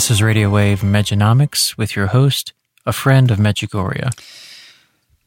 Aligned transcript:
This 0.00 0.10
is 0.10 0.22
Radio 0.22 0.48
Wave 0.48 0.80
Mejanomics 0.80 1.76
with 1.76 1.94
your 1.94 2.06
host, 2.06 2.54
a 2.86 2.92
friend 2.92 3.30
of 3.30 3.36
Medjugorje. 3.36 4.10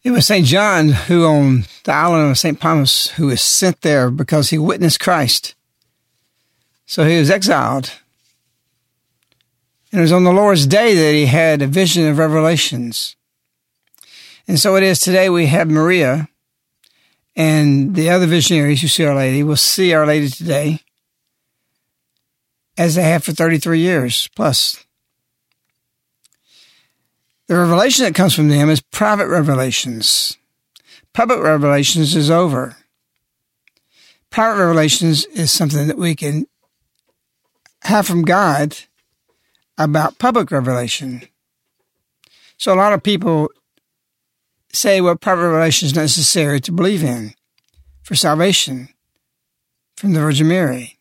It 0.04 0.10
was 0.10 0.26
St. 0.26 0.48
John 0.48 0.90
who, 0.90 1.28
on 1.28 1.66
the 1.84 1.92
island 1.92 2.32
of 2.32 2.40
St. 2.40 2.60
Thomas, 2.60 3.10
who 3.10 3.28
was 3.28 3.40
sent 3.40 3.82
there 3.82 4.10
because 4.10 4.50
he 4.50 4.58
witnessed 4.58 5.00
Christ. 5.00 5.54
So 6.88 7.06
he 7.06 7.20
was 7.20 7.30
exiled. 7.30 7.92
And 9.92 10.00
it 10.00 10.02
was 10.02 10.12
on 10.12 10.24
the 10.24 10.34
Lord's 10.34 10.66
day 10.66 10.96
that 10.96 11.14
he 11.14 11.28
had 11.28 11.62
a 11.62 11.68
vision 11.68 12.08
of 12.08 12.18
revelations. 12.18 13.16
And 14.48 14.60
so 14.60 14.76
it 14.76 14.82
is 14.82 15.00
today 15.00 15.30
we 15.30 15.46
have 15.46 15.70
Maria 15.70 16.30
and 17.36 17.94
the 17.94 18.10
other 18.10 18.26
visionaries 18.26 18.82
who 18.82 18.88
see 18.88 19.06
Our 19.06 19.14
Lady. 19.14 19.44
We'll 19.44 19.56
see 19.56 19.94
Our 19.94 20.08
Lady 20.08 20.30
today 20.30 20.80
as 22.78 22.96
they 22.96 23.04
have 23.04 23.24
for 23.24 23.32
33 23.32 23.80
years 23.80 24.30
plus. 24.36 24.86
The 27.48 27.58
revelation 27.58 28.06
that 28.06 28.16
comes 28.16 28.34
from 28.34 28.50
them 28.50 28.70
is 28.70 28.82
private 28.82 29.28
revelations. 29.28 30.38
Public 31.14 31.40
revelations 31.40 32.16
is 32.16 32.32
over. 32.32 32.78
Private 34.30 34.66
revelations 34.66 35.26
is 35.26 35.52
something 35.52 35.88
that 35.88 35.98
we 35.98 36.16
can 36.16 36.48
have 37.84 38.08
from 38.08 38.24
God 38.24 38.78
about 39.78 40.18
public 40.18 40.50
revelation. 40.50 41.24
So 42.58 42.74
a 42.74 42.76
lot 42.76 42.94
of 42.94 43.04
people 43.04 43.50
say, 44.72 45.02
well, 45.02 45.16
private 45.16 45.50
revelation 45.50 45.86
is 45.86 45.96
necessary 45.96 46.60
to 46.62 46.72
believe 46.72 47.04
in 47.04 47.34
for 48.02 48.16
salvation 48.16 48.90
from 49.98 50.14
the 50.14 50.20
Virgin 50.20 50.48
Mary. 50.48 50.93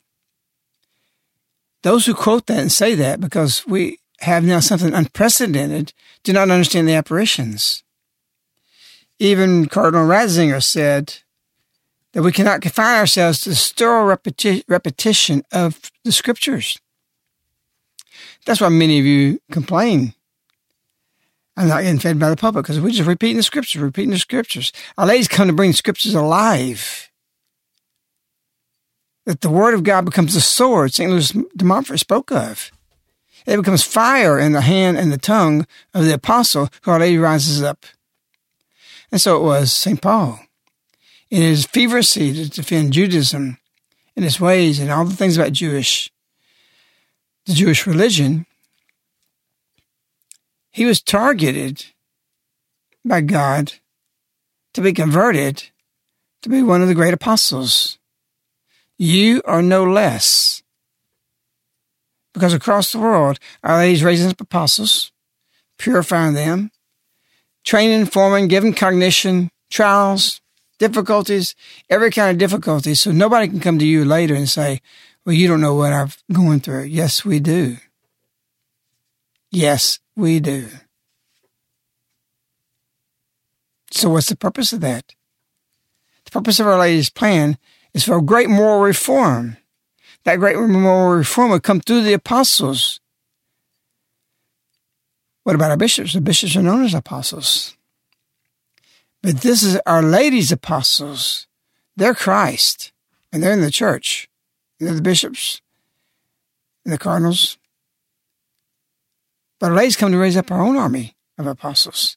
Those 1.83 2.07
who 2.07 2.15
quote 2.15 2.47
that 2.47 2.61
and 2.61 2.73
say 2.73 2.95
that 2.95 3.21
because 3.21 3.67
we 3.67 3.99
have 4.21 4.45
now 4.45 4.61
something 4.61 4.95
unprecedented 4.95 5.93
do 6.23 6.33
not 6.33 6.51
understand 6.51 6.89
the 6.89 6.95
apparitions. 6.95 7.83
Even 9.19 9.67
Cardinal 9.67 10.07
Ratzinger 10.07 10.63
said 10.63 11.17
that 12.13 12.23
we 12.23 12.33
cannot 12.33 12.61
confine 12.61 12.99
ourselves 12.99 13.41
to 13.41 13.51
the 13.51 13.57
sterile 13.57 14.17
repeti- 14.17 14.65
repetition 14.69 15.43
of 15.53 15.91
the 16.05 16.13
scriptures. 16.13 16.79
That's 18.47 18.61
why 18.61 18.69
many 18.69 18.99
of 18.99 19.05
you 19.05 19.41
complain. 19.51 20.15
I'm 21.57 21.69
not 21.69 21.83
getting 21.83 21.99
fed 21.99 22.19
by 22.19 22.31
the 22.31 22.37
public 22.37 22.65
because 22.65 22.81
we're 22.81 22.91
just 22.91 23.09
repeating 23.09 23.37
the 23.37 23.43
scriptures, 23.43 23.81
repeating 23.81 24.11
the 24.11 24.19
scriptures. 24.19 24.73
Our 24.97 25.07
Lady's 25.07 25.29
come 25.29 25.49
to 25.49 25.53
bring 25.53 25.71
the 25.71 25.77
scriptures 25.77 26.15
alive 26.15 27.11
that 29.25 29.41
the 29.41 29.51
word 29.51 29.75
of 29.75 29.85
God 29.85 30.05
becomes 30.05 30.35
the 30.35 30.41
sword 30.41 30.93
St. 30.93 31.11
Louis 31.11 31.33
de 31.57 31.65
Montfort 31.65 31.99
spoke 31.99 32.31
of. 32.31 32.71
It 33.47 33.57
becomes 33.57 33.83
fire 33.83 34.39
in 34.39 34.53
the 34.53 34.61
hand 34.61 34.99
and 34.99 35.13
the 35.13 35.19
tongue 35.19 35.67
of 35.95 36.05
the 36.05 36.15
apostle 36.15 36.69
who 36.83 36.91
Our 36.91 37.01
Lady 37.01 37.19
rises 37.19 37.63
up. 37.63 37.85
And 39.11 39.21
so 39.21 39.37
it 39.37 39.43
was 39.43 39.73
St. 39.73 40.01
Paul. 40.01 40.41
In 41.31 41.43
his 41.43 41.67
feverously 41.67 42.33
to 42.33 42.49
defend 42.49 42.93
Judaism 42.93 43.59
and 44.17 44.25
its 44.25 44.41
ways 44.41 44.79
and 44.79 44.91
all 44.91 45.05
the 45.05 45.17
things 45.17 45.37
about 45.37 45.53
Jewish, 45.53 46.11
the 47.47 47.55
Jewish 47.55 47.87
religion, 47.87 48.47
he 50.71 50.85
was 50.85 51.03
targeted 51.03 51.87
by 53.05 53.21
God 53.21 53.75
to 54.75 54.81
be 54.81 54.93
converted 54.93 55.71
to 56.43 56.49
be 56.49 56.63
one 56.63 56.83
of 56.83 56.89
the 56.89 56.95
great 56.95 57.15
apostles. 57.15 57.99
You 59.03 59.43
are 59.47 59.63
no 59.63 59.83
less. 59.83 60.63
Because 62.33 62.55
across 62.55 62.93
the 62.93 63.01
world, 63.01 63.41
Our 63.65 63.79
Lady's 63.79 64.05
raising 64.05 64.31
up 64.31 64.41
apostles, 64.41 65.11
purifying 65.77 66.35
them, 66.35 66.71
training, 67.65 68.07
forming, 68.07 68.47
giving 68.47 68.73
cognition, 68.73 69.51
trials, 69.71 70.41
difficulties, 70.79 71.57
every 71.91 72.13
kind 72.13 72.31
of 72.31 72.39
difficulty. 72.39 72.95
So 72.95 73.11
nobody 73.11 73.49
can 73.49 73.59
come 73.59 73.81
to 73.81 73.85
you 73.85 74.05
later 74.05 74.37
and 74.37 74.49
say, 74.49 74.81
well, 75.27 75.35
you 75.35 75.49
don't 75.49 75.61
know 75.61 75.75
what 75.75 75.93
I'm 75.93 76.11
going 76.33 76.61
through. 76.61 76.85
Yes, 76.85 77.25
we 77.25 77.41
do. 77.41 77.79
Yes, 79.51 79.99
we 80.15 80.39
do. 80.39 80.69
So 83.91 84.11
what's 84.11 84.29
the 84.29 84.37
purpose 84.37 84.73
of 84.73 84.81
that? 84.83 85.13
The 86.27 86.31
purpose 86.31 86.61
of 86.61 86.69
Our 86.69 86.79
Lady's 86.79 87.11
plan 87.11 87.59
is 87.95 88.05
for 88.05 88.21
great 88.21 88.49
moral 88.49 88.81
reform. 88.81 89.57
That 90.25 90.37
great 90.37 90.57
moral 90.57 91.17
reform 91.17 91.51
would 91.51 91.63
come 91.63 91.81
through 91.81 92.03
the 92.03 92.13
apostles. 92.13 93.01
What 95.43 95.57
about 95.57 95.71
our 95.71 95.77
bishops? 95.77 96.13
The 96.13 96.21
bishops 96.21 96.57
are 96.57 96.63
known 96.63 96.85
as 96.85 96.95
apostles. 96.95 97.77
But 99.23 99.41
this 99.41 99.63
is 99.63 99.79
Our 99.87 100.03
Lady's 100.03 100.53
apostles. 100.53 101.47
They're 101.97 102.15
Christ, 102.15 102.93
and 103.33 103.43
they're 103.43 103.53
in 103.53 103.61
the 103.61 103.71
church. 103.71 104.29
And 104.79 104.89
they're 104.89 104.97
the 104.97 105.03
bishops 105.03 105.61
and 106.85 106.93
the 106.93 106.99
cardinals. 106.99 107.59
But 109.59 109.71
Our 109.71 109.77
Lady's 109.77 109.97
come 109.97 110.13
to 110.13 110.19
raise 110.19 110.37
up 110.37 110.51
our 110.51 110.61
own 110.61 110.77
army 110.77 111.17
of 111.39 111.47
apostles, 111.47 112.17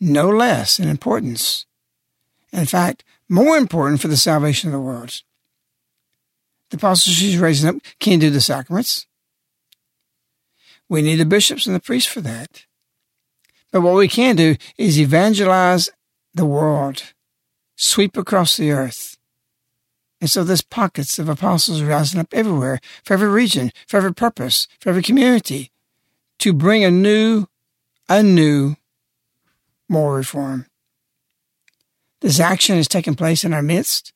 no 0.00 0.28
less 0.28 0.78
in 0.78 0.88
importance. 0.88 1.66
In 2.52 2.66
fact, 2.66 3.04
more 3.28 3.56
important 3.56 4.00
for 4.00 4.08
the 4.08 4.16
salvation 4.16 4.68
of 4.68 4.72
the 4.72 4.80
world. 4.80 5.22
The 6.70 6.76
apostles 6.76 7.16
she's 7.16 7.38
raising 7.38 7.68
up 7.68 7.76
can't 7.98 8.20
do 8.20 8.30
the 8.30 8.40
sacraments. 8.40 9.06
We 10.88 11.02
need 11.02 11.16
the 11.16 11.24
bishops 11.24 11.66
and 11.66 11.74
the 11.74 11.80
priests 11.80 12.10
for 12.10 12.20
that. 12.22 12.64
But 13.72 13.80
what 13.80 13.94
we 13.94 14.08
can 14.08 14.36
do 14.36 14.56
is 14.78 15.00
evangelize 15.00 15.88
the 16.34 16.46
world, 16.46 17.02
sweep 17.76 18.16
across 18.16 18.56
the 18.56 18.70
earth. 18.70 19.16
And 20.20 20.30
so 20.30 20.44
there's 20.44 20.62
pockets 20.62 21.18
of 21.18 21.28
apostles 21.28 21.82
rising 21.82 22.20
up 22.20 22.32
everywhere, 22.32 22.80
for 23.04 23.14
every 23.14 23.28
region, 23.28 23.72
for 23.86 23.98
every 23.98 24.14
purpose, 24.14 24.66
for 24.80 24.88
every 24.88 25.02
community, 25.02 25.70
to 26.38 26.52
bring 26.52 26.84
a 26.84 26.90
new, 26.90 27.46
a 28.08 28.22
new 28.22 28.76
moral 29.88 30.16
reform. 30.16 30.66
This 32.26 32.40
action 32.40 32.76
is 32.76 32.88
taking 32.88 33.14
place 33.14 33.44
in 33.44 33.54
our 33.54 33.62
midst, 33.62 34.12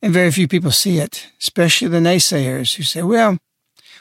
and 0.00 0.14
very 0.14 0.30
few 0.30 0.48
people 0.48 0.70
see 0.70 0.96
it, 0.96 1.28
especially 1.38 1.88
the 1.88 1.98
naysayers 1.98 2.76
who 2.76 2.82
say, 2.84 3.02
well, 3.02 3.36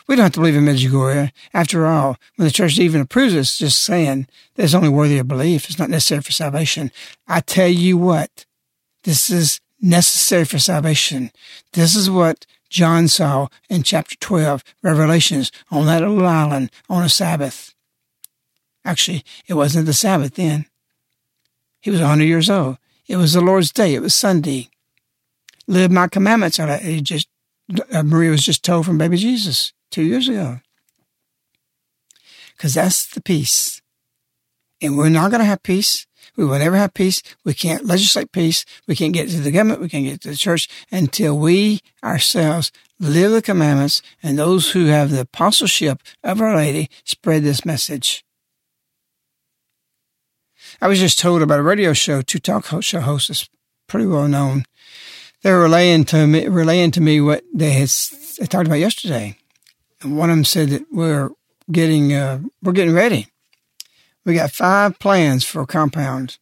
we 0.07 0.15
don't 0.15 0.23
have 0.23 0.31
to 0.31 0.39
believe 0.39 0.55
in 0.55 0.63
Medjugorje. 0.63 1.33
After 1.53 1.85
all, 1.85 2.15
when 2.37 2.47
the 2.47 2.53
church 2.53 2.79
even 2.79 3.01
approves 3.01 3.35
us, 3.35 3.57
just 3.57 3.83
saying 3.83 4.27
that 4.55 4.63
it's 4.63 4.73
only 4.73 4.87
worthy 4.87 5.17
of 5.17 5.27
belief. 5.27 5.65
It's 5.65 5.77
not 5.77 5.89
necessary 5.89 6.21
for 6.21 6.31
salvation. 6.31 6.89
I 7.27 7.41
tell 7.41 7.67
you 7.67 7.97
what, 7.97 8.45
this 9.03 9.29
is 9.29 9.59
necessary 9.81 10.45
for 10.45 10.57
salvation. 10.57 11.31
This 11.73 11.97
is 11.97 12.09
what 12.09 12.45
John 12.69 13.09
saw 13.09 13.49
in 13.69 13.83
chapter 13.83 14.15
12, 14.21 14.63
Revelations, 14.83 15.51
on 15.69 15.85
that 15.87 15.99
little 15.99 16.25
island 16.25 16.71
on 16.89 17.03
a 17.03 17.09
Sabbath. 17.09 17.75
Actually, 18.85 19.25
it 19.47 19.55
wasn't 19.55 19.85
the 19.85 19.91
Sabbath 19.91 20.35
then. 20.35 20.65
He 21.81 21.91
was 21.91 21.99
a 21.99 22.03
100 22.03 22.23
years 22.23 22.49
old. 22.49 22.77
It 23.11 23.17
was 23.17 23.33
the 23.33 23.41
Lord's 23.41 23.73
day. 23.73 23.93
It 23.93 24.01
was 24.01 24.15
Sunday. 24.15 24.69
Live 25.67 25.91
my 25.91 26.07
commandments. 26.07 26.55
He 26.81 27.01
just, 27.01 27.27
uh, 27.91 28.03
Maria 28.03 28.31
was 28.31 28.45
just 28.45 28.63
told 28.63 28.85
from 28.85 28.97
baby 28.97 29.17
Jesus 29.17 29.73
two 29.91 30.03
years 30.03 30.29
ago. 30.29 30.61
Because 32.55 32.75
that's 32.75 33.05
the 33.07 33.19
peace. 33.19 33.81
And 34.81 34.97
we're 34.97 35.09
not 35.09 35.29
going 35.29 35.41
to 35.41 35.45
have 35.45 35.61
peace. 35.61 36.07
We 36.37 36.45
will 36.45 36.57
never 36.57 36.77
have 36.77 36.93
peace. 36.93 37.21
We 37.43 37.53
can't 37.53 37.83
legislate 37.83 38.31
peace. 38.31 38.63
We 38.87 38.95
can't 38.95 39.13
get 39.13 39.27
to 39.27 39.41
the 39.41 39.51
government. 39.51 39.81
We 39.81 39.89
can't 39.89 40.05
get 40.05 40.21
to 40.21 40.29
the 40.29 40.37
church 40.37 40.69
until 40.89 41.37
we 41.37 41.81
ourselves 42.01 42.71
live 42.97 43.33
the 43.33 43.41
commandments 43.41 44.01
and 44.23 44.39
those 44.39 44.71
who 44.71 44.85
have 44.85 45.11
the 45.11 45.19
apostleship 45.19 46.01
of 46.23 46.39
Our 46.39 46.55
Lady 46.55 46.89
spread 47.03 47.43
this 47.43 47.65
message. 47.65 48.23
I 50.81 50.87
was 50.87 50.99
just 50.99 51.19
told 51.19 51.43
about 51.43 51.59
a 51.59 51.63
radio 51.63 51.93
show, 51.93 52.23
two 52.23 52.39
talk 52.39 52.65
show 52.81 53.01
hosts, 53.01 53.47
pretty 53.87 54.07
well 54.07 54.27
known. 54.27 54.65
They 55.43 55.51
were 55.51 55.61
relaying 55.61 56.05
to 56.05 56.25
me, 56.25 56.47
relaying 56.47 56.91
to 56.91 57.01
me 57.01 57.21
what 57.21 57.43
they 57.53 57.71
had 57.71 57.89
they 58.39 58.47
talked 58.47 58.65
about 58.65 58.79
yesterday. 58.79 59.37
And 60.01 60.17
one 60.17 60.31
of 60.31 60.35
them 60.35 60.45
said 60.45 60.69
that 60.69 60.85
we're 60.91 61.29
getting, 61.71 62.13
uh, 62.13 62.41
we're 62.63 62.71
getting 62.71 62.95
ready. 62.95 63.27
We 64.25 64.33
got 64.33 64.51
five 64.51 64.97
plans 64.97 65.45
for 65.45 65.61
a 65.61 65.67
compound, 65.67 66.39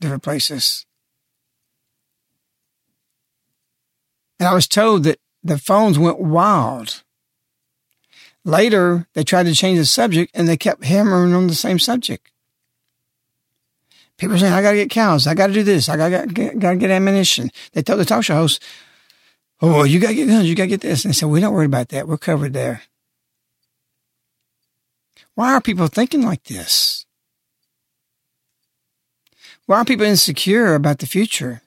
different 0.00 0.22
places. 0.22 0.86
And 4.40 4.48
I 4.48 4.54
was 4.54 4.66
told 4.66 5.04
that 5.04 5.18
the 5.44 5.58
phones 5.58 5.98
went 5.98 6.18
wild. 6.18 7.02
Later, 8.44 9.06
they 9.14 9.22
tried 9.22 9.46
to 9.46 9.54
change 9.54 9.78
the 9.78 9.84
subject 9.86 10.32
and 10.34 10.48
they 10.48 10.56
kept 10.56 10.84
hammering 10.84 11.34
on 11.34 11.46
the 11.46 11.54
same 11.54 11.78
subject. 11.78 12.31
People 14.22 14.36
are 14.36 14.38
saying, 14.38 14.52
I 14.52 14.62
got 14.62 14.70
to 14.70 14.76
get 14.76 14.90
cows. 14.90 15.26
I 15.26 15.34
got 15.34 15.48
to 15.48 15.52
do 15.52 15.64
this. 15.64 15.88
I 15.88 15.96
got 15.96 16.10
to 16.10 16.26
get, 16.28 16.56
got 16.56 16.70
to 16.70 16.76
get 16.76 16.92
ammunition. 16.92 17.50
They 17.72 17.82
told 17.82 17.98
the 17.98 18.04
talk 18.04 18.22
show 18.22 18.36
host, 18.36 18.62
Oh, 19.60 19.82
you 19.82 19.98
got 19.98 20.10
to 20.10 20.14
get 20.14 20.28
guns. 20.28 20.48
You 20.48 20.54
got 20.54 20.62
to 20.62 20.68
get 20.68 20.80
this. 20.80 21.04
And 21.04 21.12
they 21.12 21.16
said, 21.16 21.28
We're 21.28 21.40
not 21.40 21.52
worried 21.52 21.64
about 21.64 21.88
that. 21.88 22.06
We're 22.06 22.18
covered 22.18 22.52
there. 22.52 22.82
Why 25.34 25.52
are 25.52 25.60
people 25.60 25.88
thinking 25.88 26.22
like 26.22 26.44
this? 26.44 27.04
Why 29.66 29.78
are 29.78 29.84
people 29.84 30.06
insecure 30.06 30.76
about 30.76 31.00
the 31.00 31.06
future? 31.06 31.62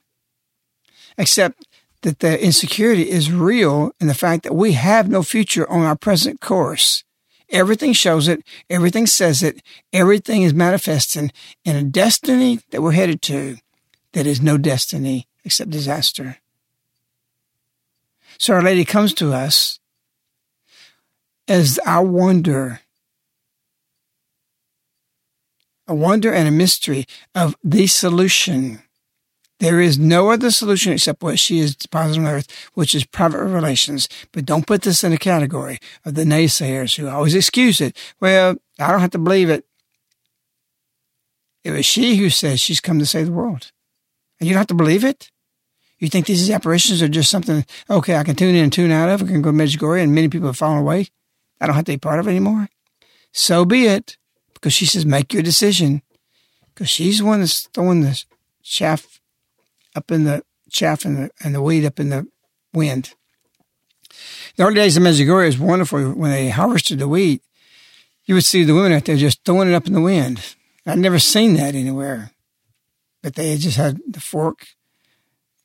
Except 1.17 1.61
that 2.03 2.19
the 2.19 2.41
insecurity 2.41 3.09
is 3.09 3.33
real 3.33 3.91
in 3.99 4.07
the 4.07 4.13
fact 4.13 4.43
that 4.43 4.55
we 4.55 4.71
have 4.71 5.09
no 5.09 5.23
future 5.23 5.69
on 5.69 5.81
our 5.81 5.97
present 5.97 6.39
course. 6.39 7.03
Everything 7.55 7.93
shows 7.93 8.27
it. 8.27 8.43
Everything 8.69 9.07
says 9.07 9.41
it. 9.41 9.63
Everything 9.93 10.41
is 10.41 10.53
manifesting 10.53 11.31
in 11.63 11.77
a 11.77 11.83
destiny 11.83 12.59
that 12.71 12.81
we're 12.81 12.91
headed 12.91 13.21
to 13.21 13.55
that 14.11 14.27
is 14.27 14.41
no 14.41 14.57
destiny 14.57 15.25
except 15.45 15.69
disaster. 15.69 16.39
So 18.37 18.55
Our 18.55 18.61
Lady 18.61 18.83
comes 18.83 19.13
to 19.13 19.31
us 19.31 19.79
as 21.47 21.79
our 21.85 22.03
wonder 22.03 22.81
a 25.87 25.95
wonder 25.95 26.33
and 26.33 26.47
a 26.47 26.51
mystery 26.51 27.05
of 27.33 27.55
the 27.63 27.87
solution. 27.87 28.81
There 29.59 29.79
is 29.79 29.97
no 29.97 30.31
other 30.31 30.51
solution 30.51 30.91
except 30.91 31.23
what 31.23 31.39
she 31.39 31.59
is 31.59 31.75
deposited 31.75 32.21
on 32.21 32.27
earth, 32.27 32.69
which 32.73 32.93
is 32.93 33.05
private 33.05 33.43
relations. 33.43 34.09
But 34.31 34.45
don't 34.45 34.67
put 34.67 34.81
this 34.81 35.03
in 35.03 35.13
a 35.13 35.17
category 35.17 35.79
of 36.03 36.15
the 36.15 36.25
naysayers 36.25 36.97
who 36.97 37.07
always 37.07 37.35
excuse 37.35 37.79
it. 37.79 37.95
Well, 38.19 38.57
I 38.79 38.91
don't 38.91 38.99
have 38.99 39.11
to 39.11 39.17
believe 39.17 39.49
it. 39.49 39.65
It 41.63 41.71
was 41.71 41.85
she 41.85 42.17
who 42.17 42.29
says 42.29 42.59
she's 42.59 42.81
come 42.81 42.99
to 42.99 43.05
save 43.05 43.27
the 43.27 43.31
world. 43.31 43.71
And 44.39 44.47
you 44.47 44.53
don't 44.53 44.59
have 44.59 44.67
to 44.67 44.73
believe 44.73 45.03
it? 45.03 45.31
You 45.99 46.09
think 46.09 46.25
these 46.25 46.51
apparitions 46.51 47.01
are 47.01 47.07
just 47.07 47.31
something, 47.31 47.65
okay, 47.89 48.17
I 48.17 48.23
can 48.23 48.35
tune 48.35 48.55
in 48.55 48.65
and 48.65 48.73
tune 48.73 48.91
out 48.91 49.09
of, 49.09 49.23
I 49.23 49.25
can 49.25 49.41
go 49.41 49.51
to 49.51 49.57
Medjugorje 49.57 50.03
and 50.03 50.13
many 50.13 50.27
people 50.27 50.47
have 50.47 50.57
fallen 50.57 50.79
away. 50.79 51.07
I 51.61 51.65
don't 51.65 51.75
have 51.75 51.85
to 51.85 51.93
be 51.93 51.97
part 51.97 52.19
of 52.19 52.27
it 52.27 52.31
anymore. 52.31 52.67
So 53.31 53.63
be 53.63 53.87
it 53.87 54.17
because 54.53 54.73
she 54.73 54.85
says, 54.85 55.05
make 55.05 55.33
your 55.33 55.41
decision. 55.41 56.01
Because 56.73 56.89
she's 56.89 57.19
the 57.19 57.25
one 57.25 57.39
that's 57.39 57.67
throwing 57.73 58.01
the 58.01 58.21
chaff 58.61 59.21
up 59.95 60.11
in 60.11 60.23
the 60.23 60.43
chaff 60.69 61.05
and 61.05 61.17
the, 61.17 61.29
and 61.43 61.55
the 61.55 61.61
weed 61.61 61.85
up 61.85 61.99
in 61.99 62.09
the 62.09 62.27
wind. 62.73 63.13
The 64.55 64.63
early 64.63 64.75
days 64.75 64.97
of 64.97 65.03
Medjugorje 65.03 65.47
is 65.47 65.59
wonderful. 65.59 66.11
When 66.13 66.31
they 66.31 66.49
harvested 66.49 66.99
the 66.99 67.07
wheat, 67.07 67.41
you 68.25 68.35
would 68.35 68.45
see 68.45 68.63
the 68.63 68.73
women 68.73 68.93
out 68.93 69.05
there 69.05 69.17
just 69.17 69.43
throwing 69.43 69.69
it 69.69 69.73
up 69.73 69.87
in 69.87 69.93
the 69.93 70.01
wind. 70.01 70.55
I'd 70.85 70.99
never 70.99 71.19
seen 71.19 71.55
that 71.55 71.75
anywhere. 71.75 72.31
But 73.21 73.35
they 73.35 73.57
just 73.57 73.77
had 73.77 73.99
the 74.07 74.19
fork, 74.19 74.67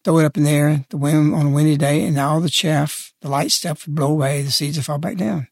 throw 0.02 0.18
it 0.18 0.24
up 0.24 0.36
in 0.36 0.44
the 0.44 0.50
air, 0.50 0.84
the 0.88 0.96
wind 0.96 1.34
on 1.34 1.46
a 1.46 1.50
windy 1.50 1.76
day, 1.76 2.04
and 2.04 2.18
all 2.18 2.40
the 2.40 2.48
chaff, 2.48 3.12
the 3.20 3.28
light 3.28 3.50
stuff 3.50 3.86
would 3.86 3.94
blow 3.94 4.10
away, 4.10 4.42
the 4.42 4.50
seeds 4.50 4.76
would 4.78 4.86
fall 4.86 4.98
back 4.98 5.16
down. 5.16 5.48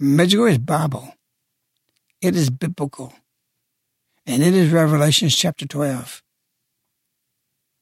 Medjugorje 0.00 0.52
is 0.52 0.58
Bible. 0.58 1.14
It 2.20 2.36
is 2.36 2.50
biblical. 2.50 3.12
And 4.28 4.42
it 4.42 4.52
is 4.52 4.70
Revelations 4.70 5.34
chapter 5.34 5.66
12. 5.66 6.22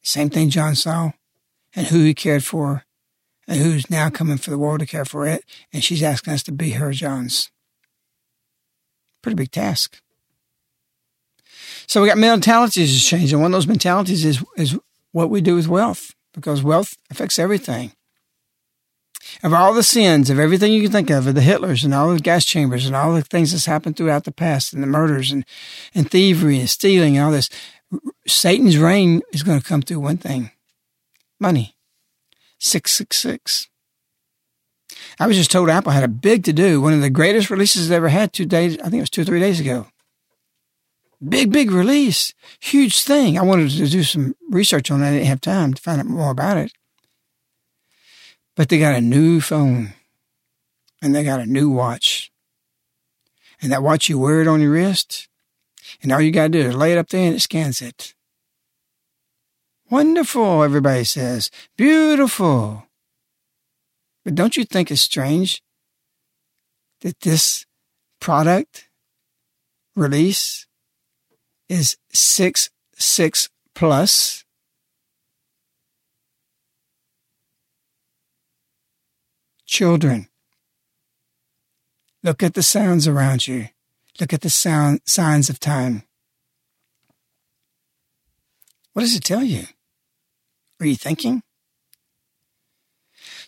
Same 0.04 0.30
thing 0.30 0.48
John 0.48 0.76
saw 0.76 1.10
and 1.74 1.88
who 1.88 2.04
he 2.04 2.14
cared 2.14 2.44
for 2.44 2.84
and 3.48 3.58
who's 3.58 3.90
now 3.90 4.10
coming 4.10 4.38
for 4.38 4.50
the 4.50 4.58
world 4.58 4.78
to 4.78 4.86
care 4.86 5.04
for 5.04 5.26
it. 5.26 5.44
And 5.72 5.82
she's 5.82 6.04
asking 6.04 6.34
us 6.34 6.44
to 6.44 6.52
be 6.52 6.70
her 6.70 6.92
Johns. 6.92 7.50
Pretty 9.22 9.34
big 9.34 9.50
task. 9.50 10.00
So 11.88 12.00
we 12.00 12.06
got 12.06 12.16
mentalities 12.16 13.04
changing. 13.04 13.40
One 13.40 13.46
of 13.46 13.56
those 13.56 13.66
mentalities 13.66 14.24
is, 14.24 14.44
is 14.56 14.78
what 15.10 15.30
we 15.30 15.40
do 15.40 15.56
with 15.56 15.66
wealth 15.66 16.14
because 16.32 16.62
wealth 16.62 16.96
affects 17.10 17.40
everything 17.40 17.90
of 19.42 19.52
all 19.52 19.74
the 19.74 19.82
sins 19.82 20.30
of 20.30 20.38
everything 20.38 20.72
you 20.72 20.82
can 20.82 20.92
think 20.92 21.10
of, 21.10 21.26
of 21.26 21.34
the 21.34 21.40
Hitlers 21.40 21.84
and 21.84 21.94
all 21.94 22.12
the 22.12 22.20
gas 22.20 22.44
chambers 22.44 22.86
and 22.86 22.96
all 22.96 23.14
the 23.14 23.22
things 23.22 23.52
that's 23.52 23.66
happened 23.66 23.96
throughout 23.96 24.24
the 24.24 24.32
past 24.32 24.72
and 24.72 24.82
the 24.82 24.86
murders 24.86 25.30
and, 25.30 25.44
and 25.94 26.10
thievery 26.10 26.58
and 26.58 26.70
stealing 26.70 27.16
and 27.16 27.26
all 27.26 27.32
this, 27.32 27.48
Satan's 28.26 28.78
reign 28.78 29.22
is 29.32 29.42
going 29.42 29.60
to 29.60 29.66
come 29.66 29.82
through 29.82 30.00
one 30.00 30.18
thing 30.18 30.50
money. 31.38 31.76
666. 32.58 33.68
I 35.18 35.26
was 35.26 35.36
just 35.36 35.50
told 35.50 35.68
Apple 35.68 35.92
had 35.92 36.02
a 36.02 36.08
big 36.08 36.44
to 36.44 36.52
do, 36.52 36.80
one 36.80 36.92
of 36.92 37.00
the 37.02 37.10
greatest 37.10 37.50
releases 37.50 37.88
they 37.88 37.96
ever 37.96 38.08
had 38.08 38.32
two 38.32 38.46
days, 38.46 38.78
I 38.78 38.84
think 38.84 38.94
it 38.94 39.00
was 39.00 39.10
two 39.10 39.22
or 39.22 39.26
three 39.26 39.40
days 39.40 39.60
ago. 39.60 39.88
Big, 41.26 41.50
big 41.50 41.70
release. 41.70 42.34
Huge 42.60 43.02
thing. 43.02 43.38
I 43.38 43.42
wanted 43.42 43.70
to 43.70 43.88
do 43.88 44.02
some 44.02 44.34
research 44.50 44.90
on 44.90 45.02
it. 45.02 45.08
I 45.08 45.12
didn't 45.12 45.26
have 45.26 45.40
time 45.40 45.72
to 45.74 45.80
find 45.80 46.00
out 46.00 46.06
more 46.06 46.30
about 46.30 46.58
it. 46.58 46.72
But 48.56 48.70
they 48.70 48.78
got 48.78 48.94
a 48.94 49.00
new 49.00 49.40
phone 49.40 49.92
and 51.02 51.14
they 51.14 51.22
got 51.22 51.40
a 51.40 51.46
new 51.46 51.70
watch. 51.70 52.32
And 53.60 53.70
that 53.70 53.82
watch 53.82 54.08
you 54.08 54.18
wear 54.18 54.40
it 54.40 54.48
on 54.48 54.60
your 54.60 54.72
wrist. 54.72 55.28
And 56.02 56.10
all 56.10 56.20
you 56.20 56.32
got 56.32 56.44
to 56.44 56.48
do 56.48 56.68
is 56.68 56.74
lay 56.74 56.92
it 56.92 56.98
up 56.98 57.08
there 57.08 57.26
and 57.26 57.36
it 57.36 57.40
scans 57.40 57.80
it. 57.80 58.14
Wonderful, 59.90 60.62
everybody 60.62 61.04
says. 61.04 61.50
Beautiful. 61.76 62.86
But 64.24 64.34
don't 64.34 64.56
you 64.56 64.64
think 64.64 64.90
it's 64.90 65.02
strange 65.02 65.62
that 67.02 67.20
this 67.20 67.66
product 68.20 68.88
release 69.94 70.66
is 71.68 71.96
6 72.12 72.70
6 72.94 73.48
plus? 73.74 74.45
Children, 79.66 80.28
look 82.22 82.42
at 82.42 82.54
the 82.54 82.62
sounds 82.62 83.08
around 83.08 83.48
you. 83.48 83.68
Look 84.20 84.32
at 84.32 84.40
the 84.40 84.50
sound, 84.50 85.00
signs 85.04 85.50
of 85.50 85.60
time. 85.60 86.04
What 88.92 89.02
does 89.02 89.14
it 89.14 89.24
tell 89.24 89.42
you? 89.42 89.64
Are 90.80 90.86
you 90.86 90.96
thinking? 90.96 91.42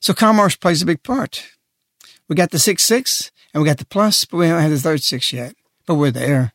So 0.01 0.13
commerce 0.13 0.57
plays 0.57 0.83
a 0.83 0.87
big 0.87 1.03
part. 1.03 1.51
We 2.29 2.37
got 2.37 2.51
the 2.51 2.59
six 2.59 2.83
six 2.83 3.31
and 3.55 3.63
we 3.63 3.69
got 3.69 3.79
the 3.79 3.87
plus, 3.87 4.25
but 4.25 4.39
we 4.39 4.49
don't 4.49 4.61
have 4.61 4.71
the 4.71 4.79
third 4.79 5.03
six 5.03 5.33
yet. 5.33 5.55
But 5.87 5.95
we're 5.95 6.11
there. 6.11 6.53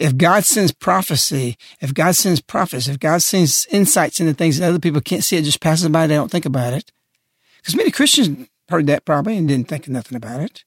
If 0.00 0.16
God 0.16 0.46
sends 0.46 0.72
prophecy, 0.72 1.58
if 1.82 1.92
God 1.92 2.16
sends 2.16 2.40
prophets, 2.40 2.88
if 2.88 2.98
God 2.98 3.20
sends 3.20 3.66
insights 3.66 4.18
into 4.18 4.32
things 4.32 4.58
that 4.58 4.70
other 4.70 4.78
people 4.78 5.02
can't 5.02 5.22
see, 5.22 5.36
it 5.36 5.44
just 5.44 5.60
passes 5.60 5.90
by, 5.90 6.06
they 6.06 6.14
don't 6.14 6.30
think 6.30 6.46
about 6.46 6.72
it. 6.72 6.90
Because 7.58 7.76
many 7.76 7.90
Christians 7.90 8.48
heard 8.70 8.86
that 8.86 9.04
probably 9.04 9.36
and 9.36 9.46
didn't 9.46 9.68
think 9.68 9.86
nothing 9.88 10.16
about 10.16 10.40
it. 10.40 10.64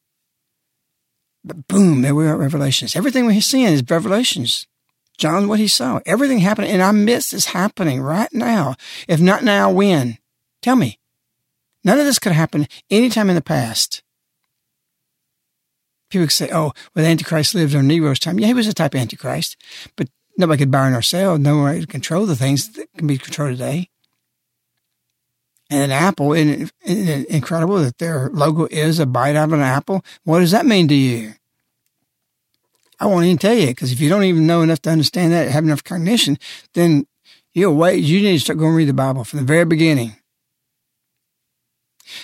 But 1.44 1.68
boom, 1.68 2.04
there 2.04 2.14
we 2.14 2.28
are 2.28 2.34
at 2.34 2.40
Revelations. 2.40 2.96
Everything 2.96 3.26
we're 3.26 3.42
seeing 3.42 3.66
is 3.66 3.84
Revelations. 3.90 4.68
John, 5.18 5.48
what 5.48 5.60
he 5.60 5.68
saw. 5.68 6.00
Everything 6.06 6.38
happening 6.38 6.70
in 6.70 6.80
our 6.80 6.94
midst 6.94 7.34
is 7.34 7.48
happening 7.48 8.02
right 8.02 8.32
now. 8.32 8.76
If 9.08 9.20
not 9.20 9.44
now, 9.44 9.72
when? 9.72 10.20
Tell 10.62 10.76
me. 10.76 11.00
None 11.84 12.00
of 12.00 12.06
this 12.06 12.20
could 12.20 12.34
happen 12.34 12.68
anytime 12.92 13.30
in 13.30 13.36
the 13.36 13.42
past. 13.42 14.04
People 16.14 16.30
say, 16.30 16.48
oh, 16.54 16.74
well, 16.96 17.06
Antichrist 17.06 17.56
lived 17.56 17.74
on 17.74 17.88
Nero's 17.88 18.20
time. 18.20 18.40
Yeah, 18.40 18.46
he 18.46 18.54
was 18.54 18.68
a 18.68 18.74
type 18.74 18.94
of 18.94 19.02
Antichrist, 19.02 19.58
but 19.96 20.10
nobody 20.38 20.60
could 20.60 20.70
buy 20.70 20.88
or 20.92 21.02
sell. 21.02 21.40
No 21.40 21.64
way 21.64 21.82
to 21.82 21.88
control 21.88 22.28
the 22.28 22.36
things 22.36 22.70
that 22.74 22.88
can 22.96 23.08
be 23.08 23.18
controlled 23.18 23.54
today. 23.54 23.90
And 25.72 25.82
an 25.82 25.92
apple, 25.92 26.34
isn't 26.34 26.72
it 26.86 27.28
incredible 27.30 27.78
that 27.80 27.98
their 27.98 28.30
logo 28.30 28.68
is 28.70 29.00
a 29.00 29.08
bite 29.08 29.36
out 29.36 29.46
of 29.46 29.54
an 29.54 29.62
apple? 29.62 30.06
What 30.24 30.42
does 30.42 30.52
that 30.52 30.68
mean 30.68 30.88
to 30.90 30.94
you? 30.94 31.34
I 33.00 33.08
won't 33.08 33.26
even 33.26 33.40
tell 33.40 33.56
you 33.56 33.68
because 33.68 33.92
if 33.92 34.00
you 34.00 34.08
don't 34.08 34.24
even 34.24 34.46
know 34.46 34.62
enough 34.62 34.84
to 34.84 34.92
understand 34.92 35.34
that, 35.34 35.50
have 35.50 35.64
enough 35.64 35.84
cognition, 35.84 36.38
then 36.76 37.08
you'll 37.56 37.76
wait. 37.76 38.04
You 38.04 38.22
need 38.22 38.34
to 38.34 38.40
start 38.40 38.60
going 38.60 38.76
read 38.76 38.88
the 38.88 38.94
Bible 38.94 39.24
from 39.24 39.40
the 39.40 39.46
very 39.46 39.66
beginning. 39.66 40.16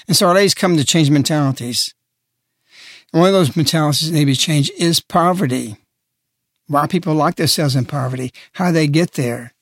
And 0.07 0.15
so 0.15 0.27
Our 0.27 0.35
Lady's 0.35 0.53
come 0.53 0.77
to 0.77 0.85
change 0.85 1.09
mentalities. 1.09 1.95
One 3.11 3.27
of 3.27 3.33
those 3.33 3.55
mentalities 3.55 4.07
that 4.07 4.13
need 4.13 4.21
to 4.21 4.25
be 4.27 4.35
changed 4.35 4.71
is 4.77 4.99
poverty. 4.99 5.77
Why 6.67 6.85
people 6.85 7.15
lock 7.15 7.35
themselves 7.35 7.75
in 7.75 7.85
poverty, 7.85 8.31
how 8.53 8.71
they 8.71 8.87
get 8.87 9.13
there. 9.13 9.53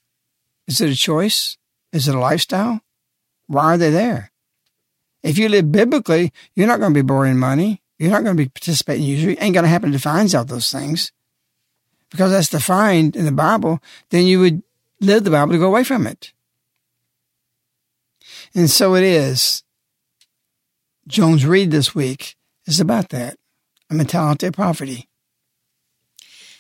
Is 0.68 0.82
it 0.82 0.90
a 0.90 0.96
choice? 0.96 1.58
Is 1.94 2.10
it 2.10 2.16
a 2.16 2.20
lifestyle? 2.20 2.82
Why 3.48 3.74
are 3.74 3.78
they 3.78 3.90
there? 3.90 4.32
If 5.24 5.38
you 5.38 5.48
live 5.48 5.72
biblically, 5.72 6.34
you're 6.56 6.68
not 6.68 6.80
going 6.80 6.94
to 6.94 6.98
be 6.98 7.08
borrowing 7.08 7.38
money. 7.38 7.82
You're 7.98 8.12
not 8.12 8.24
going 8.24 8.36
to 8.36 8.44
be 8.44 8.50
participating 8.50 9.04
in 9.04 9.10
usury. 9.10 9.38
Ain't 9.40 9.54
going 9.54 9.64
to 9.64 9.70
happen 9.70 9.94
to 9.94 10.00
find 10.00 10.34
out 10.36 10.50
those 10.50 10.72
things. 10.72 11.14
Because 12.10 12.32
that's 12.32 12.50
defined 12.50 13.16
in 13.16 13.26
the 13.26 13.32
Bible, 13.32 13.82
then 14.10 14.26
you 14.26 14.40
would 14.40 14.64
live 15.00 15.24
the 15.24 15.32
Bible 15.32 15.54
to 15.54 15.58
go 15.58 15.68
away 15.68 15.84
from 15.84 16.06
it. 16.06 16.34
And 18.54 18.70
so 18.70 18.96
it 18.96 19.04
is. 19.04 19.64
Joan's 21.08 21.46
Read 21.46 21.72
this 21.72 21.96
week 21.96 22.37
is 22.68 22.80
about 22.80 23.10
that 23.10 23.36
a 23.90 23.94
mentality 23.94 24.48
of 24.48 24.54
poverty. 24.54 25.08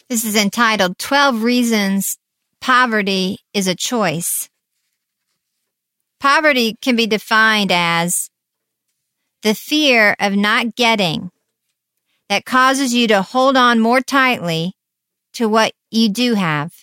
This 0.10 0.24
is 0.24 0.36
entitled 0.36 0.98
12 0.98 1.44
Reasons 1.44 2.18
Poverty 2.62 3.40
is 3.54 3.68
a 3.68 3.76
Choice. 3.76 4.50
Poverty 6.20 6.76
can 6.82 6.96
be 6.96 7.06
defined 7.06 7.72
as 7.72 8.30
the 9.44 9.54
fear 9.54 10.16
of 10.20 10.36
not 10.36 10.76
getting 10.76 11.30
that 12.30 12.46
causes 12.46 12.94
you 12.94 13.08
to 13.08 13.22
hold 13.22 13.56
on 13.56 13.80
more 13.80 14.02
tightly 14.02 14.74
to 15.34 15.48
what 15.48 15.74
you 15.92 16.10
do 16.10 16.34
have. 16.34 16.74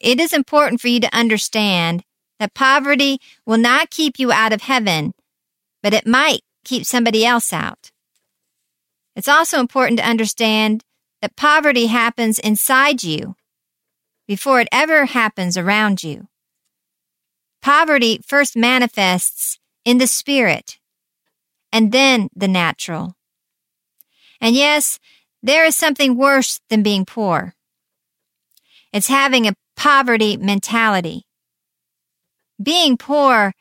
It 0.00 0.18
is 0.18 0.32
important 0.32 0.80
for 0.80 0.88
you 0.88 1.00
to 1.00 1.16
understand 1.16 2.02
that 2.40 2.54
poverty 2.54 3.18
will 3.46 3.58
not 3.58 3.90
keep 3.90 4.18
you 4.18 4.32
out 4.32 4.52
of 4.52 4.62
heaven, 4.62 5.12
but 5.82 5.94
it 5.94 6.06
might 6.06 6.40
keep 6.64 6.84
somebody 6.84 7.24
else 7.24 7.52
out. 7.52 7.91
It's 9.14 9.28
also 9.28 9.60
important 9.60 9.98
to 9.98 10.08
understand 10.08 10.84
that 11.20 11.36
poverty 11.36 11.86
happens 11.86 12.38
inside 12.38 13.04
you 13.04 13.36
before 14.26 14.60
it 14.60 14.68
ever 14.72 15.06
happens 15.06 15.56
around 15.56 16.02
you. 16.02 16.28
Poverty 17.60 18.20
first 18.26 18.56
manifests 18.56 19.58
in 19.84 19.98
the 19.98 20.06
spirit 20.06 20.78
and 21.72 21.92
then 21.92 22.28
the 22.34 22.48
natural. 22.48 23.14
And 24.40 24.54
yes, 24.56 24.98
there 25.42 25.64
is 25.64 25.76
something 25.76 26.16
worse 26.16 26.60
than 26.68 26.82
being 26.82 27.04
poor. 27.04 27.54
It's 28.92 29.08
having 29.08 29.46
a 29.46 29.54
poverty 29.76 30.36
mentality. 30.36 31.26
Being 32.62 32.96
poor 32.96 33.52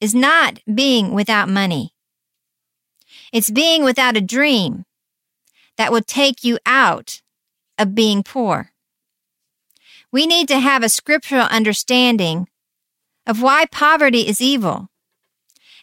is 0.00 0.14
not 0.14 0.60
being 0.72 1.12
without 1.12 1.48
money. 1.48 1.92
It's 3.32 3.50
being 3.50 3.84
without 3.84 4.16
a 4.16 4.20
dream 4.20 4.84
that 5.78 5.90
will 5.90 6.02
take 6.02 6.44
you 6.44 6.58
out 6.66 7.22
of 7.78 7.94
being 7.94 8.22
poor. 8.22 8.72
We 10.12 10.26
need 10.26 10.48
to 10.48 10.58
have 10.58 10.82
a 10.82 10.88
scriptural 10.88 11.46
understanding 11.46 12.48
of 13.26 13.40
why 13.40 13.66
poverty 13.66 14.28
is 14.28 14.40
evil 14.40 14.88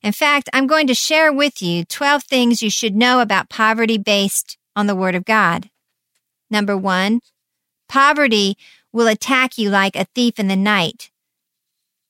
in 0.05 0.11
fact, 0.11 0.51
I'm 0.53 0.67
going 0.67 0.85
to 0.85 0.93
share 0.93 1.33
with 1.33 1.63
you 1.63 1.83
12 1.83 2.25
things 2.25 2.61
you 2.61 2.69
should 2.69 2.95
know 2.95 3.21
about 3.21 3.49
poverty 3.49 3.97
based 3.97 4.55
on 4.75 4.85
the 4.85 4.95
Word 4.95 5.15
of 5.15 5.25
God. 5.25 5.71
Number 6.47 6.77
one, 6.77 7.21
poverty 7.89 8.55
will 8.93 9.07
attack 9.07 9.57
you 9.57 9.71
like 9.71 9.95
a 9.95 10.05
thief 10.13 10.37
in 10.37 10.47
the 10.47 10.55
night. 10.55 11.09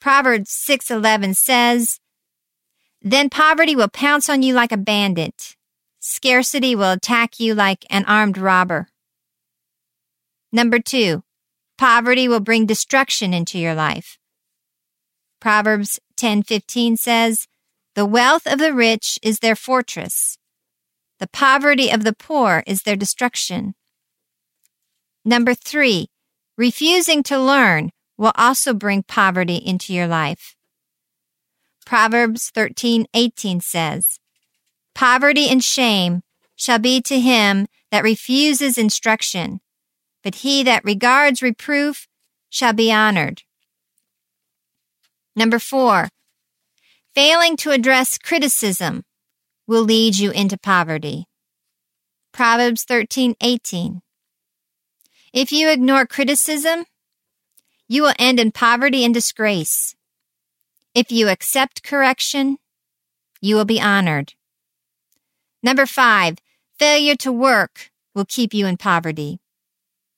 Proverbs 0.02 0.52
6:11 0.52 1.36
says, 1.36 2.02
"Then 3.02 3.30
poverty 3.30 3.78
will 3.78 3.88
pounce 3.88 4.28
on 4.28 4.44
you 4.44 4.54
like 4.54 4.74
a 4.74 4.86
bandit. 4.92 5.56
Scarcity 6.08 6.76
will 6.76 6.92
attack 6.92 7.40
you 7.40 7.56
like 7.56 7.86
an 7.90 8.06
armed 8.06 8.38
robber." 8.38 8.90
Number 10.52 10.80
2, 10.80 11.24
poverty 11.78 12.28
will 12.28 12.40
bring 12.40 12.66
destruction 12.66 13.34
into 13.34 13.58
your 13.58 13.74
life. 13.74 14.20
Proverbs 15.40 16.00
10:15 16.16 16.98
says, 16.98 17.48
the 17.96 18.06
wealth 18.06 18.46
of 18.46 18.60
the 18.60 18.74
rich 18.74 19.18
is 19.24 19.40
their 19.40 19.56
fortress. 19.56 20.38
The 21.20 21.28
poverty 21.28 21.90
of 21.90 22.04
the 22.04 22.14
poor 22.14 22.62
is 22.68 22.84
their 22.84 22.98
destruction. 22.98 23.74
Number 25.24 25.54
three, 25.54 26.10
refusing 26.58 27.24
to 27.24 27.40
learn 27.40 27.92
will 28.18 28.34
also 28.36 28.74
bring 28.74 29.04
poverty 29.04 29.56
into 29.56 29.94
your 29.94 30.08
life. 30.08 30.58
Proverbs 31.86 32.52
13:18 32.52 33.62
says, 33.64 34.20
Poverty 34.96 35.50
and 35.50 35.64
shame 35.64 36.24
shall 36.56 36.80
be 36.80 37.02
to 37.02 37.20
him 37.20 37.68
that 37.92 38.04
refuses 38.04 38.78
instruction, 38.78 39.60
but 40.24 40.36
he 40.36 40.64
that 40.64 40.86
regards 40.86 41.42
reproof 41.42 42.08
shall 42.50 42.74
be 42.74 42.92
honored. 42.92 43.44
Number 45.36 45.60
4, 45.60 46.08
Failing 47.14 47.58
to 47.58 47.72
address 47.72 48.18
criticism 48.18 49.04
will 49.68 49.84
lead 49.84 50.18
you 50.18 50.32
into 50.32 50.58
poverty. 50.58 51.26
Proverbs 52.32 52.86
13:18. 52.86 54.02
If 55.34 55.52
you 55.52 55.70
ignore 55.70 56.06
criticism, 56.06 56.86
you 57.88 58.02
will 58.04 58.14
end 58.18 58.40
in 58.40 58.52
poverty 58.52 59.04
and 59.04 59.14
disgrace. 59.14 59.96
If 60.94 61.12
you 61.12 61.28
accept 61.28 61.84
correction, 61.84 62.58
you 63.42 63.56
will 63.56 63.66
be 63.66 63.82
honored. 63.82 64.35
Number 65.66 65.88
5, 65.88 66.38
failure 66.78 67.16
to 67.16 67.32
work 67.32 67.90
will 68.14 68.24
keep 68.24 68.54
you 68.54 68.68
in 68.68 68.78
poverty. 68.78 69.40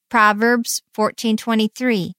Proverbs 0.09 0.81
14:23. 0.93 2.15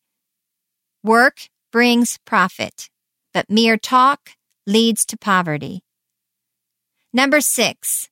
Work 1.02 1.50
brings 1.70 2.16
profit, 2.24 2.88
but 3.34 3.50
mere 3.50 3.76
talk 3.76 4.30
leads 4.66 5.04
to 5.04 5.18
poverty. 5.18 5.82
Number 7.12 7.42
6. 7.42 8.08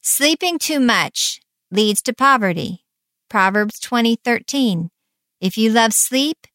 Sleeping 0.00 0.58
too 0.58 0.80
much 0.80 1.42
leads 1.70 2.00
to 2.00 2.14
poverty. 2.14 2.86
Proverbs 3.28 3.78
20:13. 3.78 4.88
If 5.42 5.58
you 5.58 5.68
love 5.70 5.92
sleep, 5.92 6.46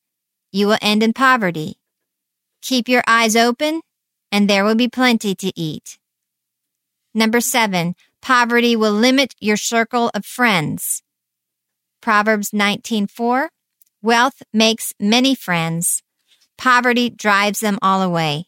you 0.52 0.66
will 0.66 0.80
end 0.82 1.04
in 1.04 1.14
poverty. 1.14 1.78
Keep 2.64 2.90
your 2.90 3.04
eyes 3.06 3.36
open, 3.36 3.84
and 4.32 4.50
there 4.50 4.66
will 4.66 4.80
be 4.84 4.88
plenty 4.88 5.36
to 5.36 5.54
eat. 5.56 6.00
Number 7.13 7.41
7. 7.41 7.96
Poverty 8.22 8.75
will 8.75 8.93
limit 8.93 9.36
your 9.39 9.58
circle 9.58 10.10
of 10.13 10.25
friends. 10.25 11.03
Proverbs 12.01 12.51
19:4. 12.51 13.50
Wealth 14.01 14.41
makes 14.51 14.93
many 15.00 15.36
friends. 15.36 16.01
Poverty 16.58 17.10
drives 17.10 17.60
them 17.60 17.77
all 17.82 18.01
away. 18.01 18.48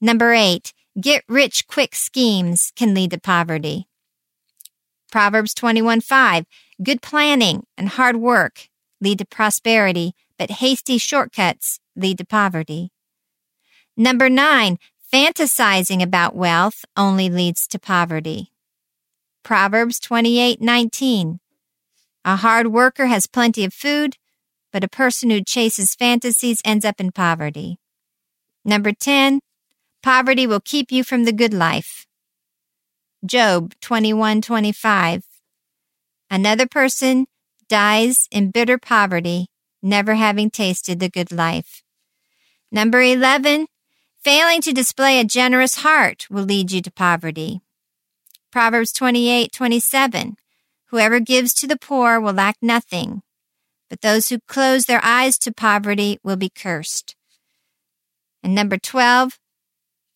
Number 0.00 0.32
8. 0.32 0.72
Get 1.00 1.24
rich 1.28 1.66
quick 1.66 1.94
schemes 1.94 2.72
can 2.76 2.94
lead 2.94 3.10
to 3.10 3.20
poverty. 3.20 3.88
Proverbs 5.10 5.54
21:5. 5.54 6.46
Good 6.82 7.02
planning 7.02 7.66
and 7.76 7.88
hard 7.88 8.16
work 8.16 8.68
lead 9.00 9.18
to 9.18 9.24
prosperity, 9.24 10.14
but 10.38 10.62
hasty 10.62 10.96
shortcuts 10.96 11.80
lead 11.96 12.18
to 12.18 12.24
poverty. 12.24 12.92
Number 13.96 14.30
9. 14.30 14.78
Fantasizing 15.12 16.02
about 16.02 16.34
wealth 16.34 16.86
only 16.96 17.28
leads 17.28 17.66
to 17.66 17.78
poverty. 17.78 18.50
Proverbs 19.42 20.00
28:19. 20.00 21.38
A 22.24 22.36
hard 22.36 22.68
worker 22.68 23.06
has 23.08 23.26
plenty 23.26 23.62
of 23.62 23.74
food, 23.74 24.16
but 24.72 24.82
a 24.82 24.88
person 24.88 25.28
who 25.28 25.44
chases 25.44 25.94
fantasies 25.94 26.62
ends 26.64 26.86
up 26.86 26.98
in 26.98 27.12
poverty. 27.12 27.78
Number 28.64 28.92
10. 28.92 29.40
Poverty 30.02 30.46
will 30.46 30.60
keep 30.60 30.90
you 30.90 31.04
from 31.04 31.24
the 31.24 31.32
good 31.32 31.52
life. 31.52 32.06
Job 33.22 33.74
21:25. 33.82 35.24
Another 36.30 36.66
person 36.66 37.26
dies 37.68 38.28
in 38.30 38.50
bitter 38.50 38.78
poverty, 38.78 39.48
never 39.82 40.14
having 40.14 40.48
tasted 40.48 41.00
the 41.00 41.10
good 41.10 41.30
life. 41.30 41.82
Number 42.70 43.02
11. 43.02 43.66
Failing 44.24 44.60
to 44.60 44.72
display 44.72 45.18
a 45.18 45.24
generous 45.24 45.78
heart 45.78 46.28
will 46.30 46.44
lead 46.44 46.70
you 46.70 46.80
to 46.82 46.92
poverty. 46.92 47.60
Proverbs 48.52 48.92
28:27. 48.92 50.36
Whoever 50.90 51.18
gives 51.18 51.52
to 51.54 51.66
the 51.66 51.76
poor 51.76 52.20
will 52.20 52.32
lack 52.32 52.56
nothing, 52.62 53.22
but 53.90 54.00
those 54.00 54.28
who 54.28 54.38
close 54.46 54.84
their 54.84 55.04
eyes 55.04 55.38
to 55.40 55.52
poverty 55.52 56.20
will 56.22 56.36
be 56.36 56.48
cursed. 56.48 57.16
And 58.44 58.54
number 58.54 58.78
12. 58.78 59.40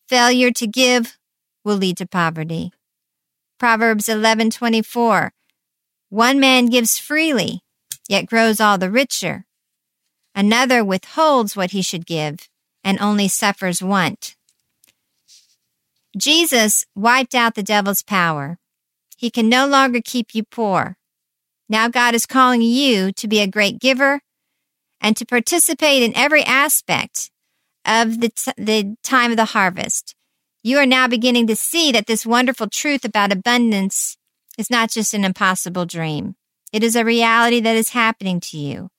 Failure 0.07 0.51
to 0.51 0.67
give 0.67 1.17
will 1.65 1.75
lead 1.75 1.97
to 1.97 2.07
poverty. 2.07 2.71
Proverbs 3.59 4.07
11:24 4.07 5.31
One 6.07 6.39
man 6.39 6.67
gives 6.67 6.97
freely, 6.97 7.59
yet 8.07 8.25
grows 8.25 8.61
all 8.61 8.77
the 8.77 8.89
richer. 8.89 9.45
Another 10.33 10.81
withholds 10.81 11.57
what 11.57 11.71
he 11.71 11.81
should 11.81 12.05
give 12.05 12.47
and 12.83 12.99
only 12.99 13.27
suffers 13.27 13.81
want. 13.81 14.35
Jesus 16.17 16.85
wiped 16.95 17.35
out 17.35 17.55
the 17.55 17.63
devil's 17.63 18.03
power. 18.03 18.57
He 19.17 19.29
can 19.29 19.49
no 19.49 19.67
longer 19.67 20.01
keep 20.03 20.33
you 20.33 20.43
poor. 20.43 20.97
Now 21.69 21.89
God 21.89 22.15
is 22.15 22.25
calling 22.25 22.61
you 22.61 23.11
to 23.13 23.27
be 23.27 23.39
a 23.39 23.47
great 23.47 23.79
giver 23.79 24.21
and 25.01 25.15
to 25.17 25.25
participate 25.25 26.03
in 26.03 26.15
every 26.15 26.43
aspect 26.43 27.29
of 27.85 28.19
the, 28.19 28.29
t- 28.29 28.51
the 28.57 28.95
time 29.03 29.31
of 29.31 29.37
the 29.37 29.45
harvest. 29.45 30.15
You 30.63 30.77
are 30.79 30.85
now 30.85 31.07
beginning 31.07 31.47
to 31.47 31.55
see 31.55 31.91
that 31.91 32.07
this 32.07 32.25
wonderful 32.25 32.67
truth 32.67 33.05
about 33.05 33.31
abundance 33.31 34.17
is 34.57 34.69
not 34.69 34.89
just 34.89 35.13
an 35.13 35.23
impossible 35.23 35.85
dream. 35.85 36.35
It 36.73 36.83
is 36.83 36.95
a 36.95 37.05
reality 37.05 37.59
that 37.61 37.75
is 37.75 37.91
happening 37.91 38.39
to 38.41 38.57
you. 38.57 38.89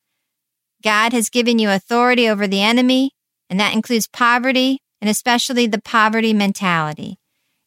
God 0.83 1.13
has 1.13 1.29
given 1.29 1.59
you 1.59 1.71
authority 1.71 2.29
over 2.29 2.47
the 2.47 2.63
enemy, 2.63 3.13
and 3.49 3.59
that 3.59 3.75
includes 3.75 4.07
poverty 4.07 4.81
and 5.01 5.09
especially 5.09 5.67
the 5.67 5.81
poverty 5.81 6.33
mentality. 6.33 7.19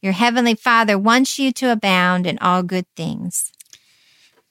Your 0.02 0.14
heavenly 0.14 0.56
Father 0.56 0.98
wants 0.98 1.38
you 1.38 1.52
to 1.54 1.72
abound 1.72 2.26
in 2.26 2.38
all 2.40 2.64
good 2.64 2.86
things. 2.96 3.52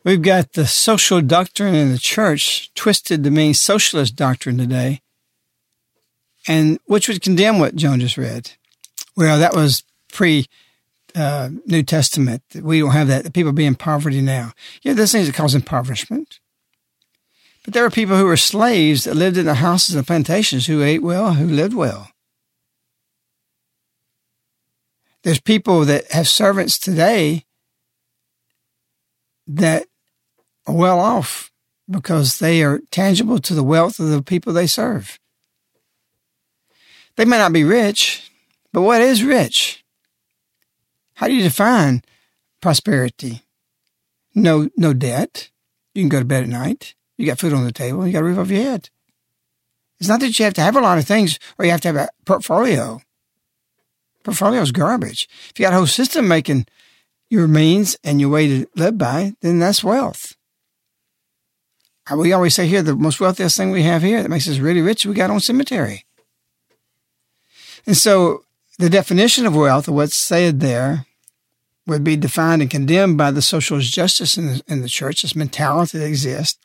We've 0.05 0.23
got 0.23 0.53
the 0.53 0.67
social 0.67 1.21
doctrine 1.21 1.75
in 1.75 1.93
the 1.93 1.99
church 1.99 2.73
twisted 2.75 3.23
to 3.25 3.31
mean 3.31 3.53
socialist 3.53 4.17
doctrine 4.17 4.57
today, 4.57 5.03
and 6.49 6.79
which 6.87 7.07
would 7.09 7.21
condemn 7.21 7.59
what 7.59 7.77
Joan 7.77 8.01
just 8.01 8.17
read. 8.17 8.53
Well, 9.17 9.39
that 9.39 9.55
was 9.55 9.83
pre 10.11 10.47
uh, 11.15 11.51
New 11.67 11.83
Testament. 11.83 12.43
We 12.55 12.81
don't 12.81 12.93
have 12.93 13.09
that. 13.09 13.25
The 13.25 13.31
people 13.31 13.53
be 13.53 13.67
in 13.67 13.75
poverty 13.75 14.23
now. 14.23 14.53
Yeah, 14.83 14.95
those 14.95 15.13
things 15.13 15.27
that 15.27 15.35
cause 15.35 15.55
impoverishment. 15.55 16.41
But 17.65 17.75
there 17.75 17.83
were 17.83 17.91
people 17.91 18.17
who 18.17 18.25
were 18.25 18.37
slaves 18.37 19.05
that 19.05 19.17
lived 19.17 19.37
in 19.37 19.47
the 19.47 19.55
houses 19.55 19.95
and 19.95 20.07
plantations 20.07 20.67
who 20.67 20.83
ate 20.83 21.03
well, 21.03 21.35
who 21.35 21.47
lived 21.47 21.75
well. 21.75 22.11
There's 25.23 25.41
people 25.41 25.85
that 25.85 26.11
have 26.13 26.29
servants 26.29 26.79
today 26.79 27.45
that 29.47 29.87
are 30.67 30.75
well 30.75 30.99
off 30.99 31.51
because 31.91 32.39
they 32.39 32.63
are 32.63 32.81
tangible 32.91 33.39
to 33.41 33.55
the 33.55 33.65
wealth 33.65 33.99
of 33.99 34.09
the 34.09 34.23
people 34.23 34.53
they 34.53 34.67
serve. 34.67 35.19
They 37.17 37.25
may 37.25 37.37
not 37.37 37.53
be 37.53 37.65
rich, 37.65 38.31
but 38.73 38.83
what 38.83 39.03
is 39.03 39.23
rich? 39.23 39.85
How 41.15 41.27
do 41.27 41.35
you 41.35 41.43
define 41.43 42.03
prosperity? 42.63 43.43
No, 44.35 44.71
no 44.77 44.95
debt. 44.95 45.51
You 45.95 46.03
can 46.03 46.09
go 46.09 46.21
to 46.21 46.25
bed 46.25 46.45
at 46.45 46.49
night. 46.49 46.95
You 47.21 47.27
got 47.27 47.39
food 47.39 47.53
on 47.53 47.65
the 47.65 47.73
table. 47.73 48.07
You 48.07 48.15
got 48.15 48.23
a 48.23 48.25
roof 48.25 48.39
over 48.39 48.55
your 48.55 48.63
head. 48.63 48.89
It's 49.99 50.09
not 50.09 50.21
that 50.21 50.39
you 50.39 50.45
have 50.47 50.55
to 50.55 50.63
have 50.63 50.75
a 50.75 50.81
lot 50.81 50.97
of 50.97 51.05
things 51.05 51.39
or 51.59 51.67
you 51.67 51.71
have 51.71 51.83
to 51.83 51.89
have 51.89 51.97
a 51.97 52.09
portfolio. 52.25 53.03
Portfolio 54.23 54.63
is 54.63 54.73
garbage. 54.73 55.29
If 55.51 55.59
you 55.59 55.67
got 55.67 55.75
a 55.75 55.77
whole 55.77 55.87
system 55.87 56.27
making 56.27 56.65
your 57.29 57.47
means 57.47 57.99
and 58.03 58.23
your 58.23 58.31
way 58.31 58.49
to 58.49 58.67
live 58.75 58.97
by, 58.97 59.35
then 59.43 59.59
that's 59.59 59.85
wealth. 59.85 60.35
Uh, 62.11 62.17
we 62.17 62.33
always 62.33 62.55
say 62.55 62.67
here 62.67 62.81
the 62.81 62.97
most 62.97 63.21
wealthiest 63.21 63.55
thing 63.55 63.71
we 63.71 63.83
have 63.83 64.01
here 64.01 64.23
that 64.23 64.31
makes 64.31 64.49
us 64.49 64.57
really 64.57 64.81
rich, 64.81 65.05
we 65.05 65.13
got 65.13 65.29
on 65.29 65.41
cemetery. 65.41 66.07
And 67.85 67.99
so 67.99 68.45
the 68.79 68.89
definition 68.89 69.45
of 69.45 69.55
wealth, 69.55 69.91
or 69.91 69.93
what's 69.93 70.17
said 70.17 70.61
there, 70.61 71.05
would 71.87 72.03
be 72.03 72.17
defined 72.17 72.63
and 72.63 72.71
condemned 72.71 73.19
by 73.19 73.31
the 73.31 73.43
socialist 73.43 73.93
justice 73.93 74.39
in 74.39 74.47
the, 74.47 74.63
in 74.69 74.81
the 74.81 74.89
church, 74.89 75.21
this 75.21 75.37
mentality 75.37 75.99
that 75.99 76.07
exists. 76.07 76.59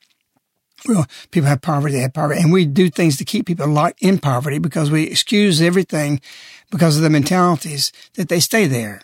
Well, 0.87 1.07
people 1.31 1.49
have 1.49 1.61
poverty, 1.61 1.95
they 1.95 2.01
have 2.01 2.13
poverty, 2.13 2.41
and 2.41 2.53
we 2.53 2.65
do 2.65 2.89
things 2.89 3.17
to 3.17 3.25
keep 3.25 3.47
people 3.47 3.67
locked 3.67 4.01
in 4.01 4.19
poverty 4.19 4.59
because 4.59 4.91
we 4.91 5.03
excuse 5.03 5.61
everything 5.61 6.21
because 6.69 6.97
of 6.97 7.03
the 7.03 7.09
mentalities 7.09 7.91
that 8.13 8.29
they 8.29 8.39
stay 8.39 8.67
there. 8.67 9.01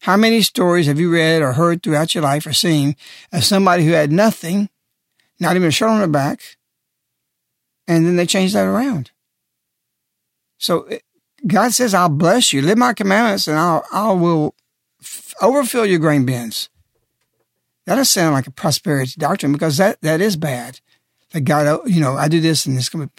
How 0.00 0.16
many 0.16 0.42
stories 0.42 0.86
have 0.86 0.98
you 0.98 1.12
read 1.12 1.42
or 1.42 1.52
heard 1.52 1.82
throughout 1.82 2.14
your 2.14 2.24
life 2.24 2.46
or 2.46 2.52
seen 2.52 2.96
of 3.32 3.44
somebody 3.44 3.84
who 3.84 3.92
had 3.92 4.12
nothing, 4.12 4.68
not 5.38 5.56
even 5.56 5.68
a 5.68 5.70
shirt 5.70 5.90
on 5.90 5.98
their 5.98 6.08
back, 6.08 6.56
and 7.86 8.06
then 8.06 8.16
they 8.16 8.26
changed 8.26 8.54
that 8.54 8.66
around? 8.66 9.10
So 10.58 10.82
eh, 10.84 10.98
God 11.46 11.72
says, 11.72 11.94
I'll 11.94 12.08
bless 12.08 12.52
you, 12.52 12.60
live 12.62 12.78
my 12.78 12.92
commandments, 12.92 13.48
and 13.48 13.58
I'll, 13.58 13.84
I 13.92 14.12
will 14.12 14.54
overfill 15.40 15.86
your 15.86 15.98
grain 15.98 16.26
bins. 16.26 16.68
That 17.86 17.96
doesn't 17.96 18.06
sound 18.06 18.34
like 18.34 18.46
a 18.46 18.52
prosperity 18.52 19.14
doctrine 19.18 19.52
because 19.52 19.78
that, 19.78 20.00
that 20.02 20.20
is 20.20 20.36
bad. 20.36 20.80
That 21.32 21.42
God, 21.42 21.88
you 21.88 22.00
know, 22.00 22.16
I 22.16 22.28
do 22.28 22.40
this 22.40 22.66
and 22.66 22.76
it's 22.76 22.86
this. 22.86 22.88
Coming 22.88 23.10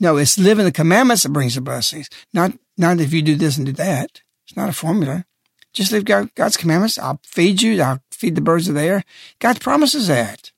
No, 0.00 0.16
it's 0.16 0.38
living 0.38 0.64
the 0.64 0.72
commandments 0.72 1.22
that 1.22 1.32
brings 1.32 1.54
the 1.54 1.60
blessings. 1.60 2.08
Not, 2.32 2.52
not 2.76 3.00
if 3.00 3.12
you 3.12 3.22
do 3.22 3.36
this 3.36 3.56
and 3.56 3.66
do 3.66 3.72
that. 3.72 4.22
It's 4.46 4.56
not 4.56 4.68
a 4.68 4.72
formula. 4.72 5.24
Just 5.72 5.92
live 5.92 6.04
God, 6.04 6.34
God's 6.34 6.56
commandments. 6.56 6.98
I'll 6.98 7.20
feed 7.24 7.62
you. 7.62 7.80
I'll 7.80 8.02
feed 8.10 8.34
the 8.34 8.40
birds 8.40 8.68
of 8.68 8.74
the 8.74 8.82
air. 8.82 9.04
God 9.38 9.60
promises 9.60 10.08
that. 10.08 10.50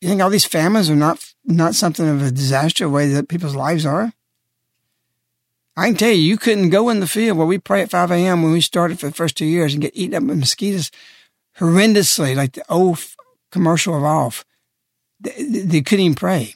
You 0.00 0.08
think 0.08 0.20
all 0.20 0.30
these 0.30 0.44
famines 0.44 0.90
are 0.90 0.96
not, 0.96 1.32
not 1.44 1.74
something 1.74 2.06
of 2.06 2.22
a 2.22 2.30
disaster 2.30 2.84
the 2.84 2.90
way 2.90 3.08
that 3.08 3.28
people's 3.28 3.54
lives 3.54 3.86
are? 3.86 4.12
I 5.76 5.86
can 5.86 5.96
tell 5.96 6.10
you, 6.10 6.16
you 6.16 6.36
couldn't 6.36 6.70
go 6.70 6.90
in 6.90 7.00
the 7.00 7.06
field 7.06 7.38
where 7.38 7.46
we 7.46 7.58
pray 7.58 7.80
at 7.80 7.90
5 7.90 8.10
a.m. 8.10 8.42
when 8.42 8.52
we 8.52 8.60
started 8.60 9.00
for 9.00 9.06
the 9.06 9.14
first 9.14 9.36
two 9.36 9.46
years 9.46 9.72
and 9.72 9.80
get 9.80 9.96
eaten 9.96 10.14
up 10.14 10.26
by 10.26 10.34
mosquitoes 10.34 10.90
horrendously, 11.58 12.36
like 12.36 12.52
the 12.52 12.64
old 12.68 12.98
commercial 13.50 13.96
of 13.96 14.02
Alf. 14.02 14.44
They, 15.22 15.42
they 15.44 15.80
couldn't 15.82 16.04
even 16.04 16.14
pray. 16.14 16.54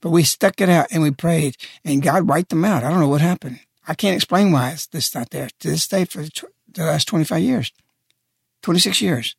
But 0.00 0.10
we 0.10 0.22
stuck 0.22 0.60
it 0.60 0.68
out 0.68 0.88
and 0.90 1.02
we 1.02 1.10
prayed, 1.10 1.56
and 1.84 2.02
God 2.02 2.28
wiped 2.28 2.50
them 2.50 2.64
out. 2.64 2.84
I 2.84 2.90
don't 2.90 3.00
know 3.00 3.08
what 3.08 3.20
happened. 3.20 3.60
I 3.86 3.94
can't 3.94 4.16
explain 4.16 4.52
why 4.52 4.70
it's 4.70 4.86
this 4.86 5.14
not 5.14 5.30
there 5.30 5.50
to 5.60 5.68
this 5.68 5.86
day 5.86 6.04
for 6.04 6.22
the 6.22 6.84
last 6.84 7.06
25 7.08 7.42
years, 7.42 7.72
26 8.62 9.00
years. 9.00 9.36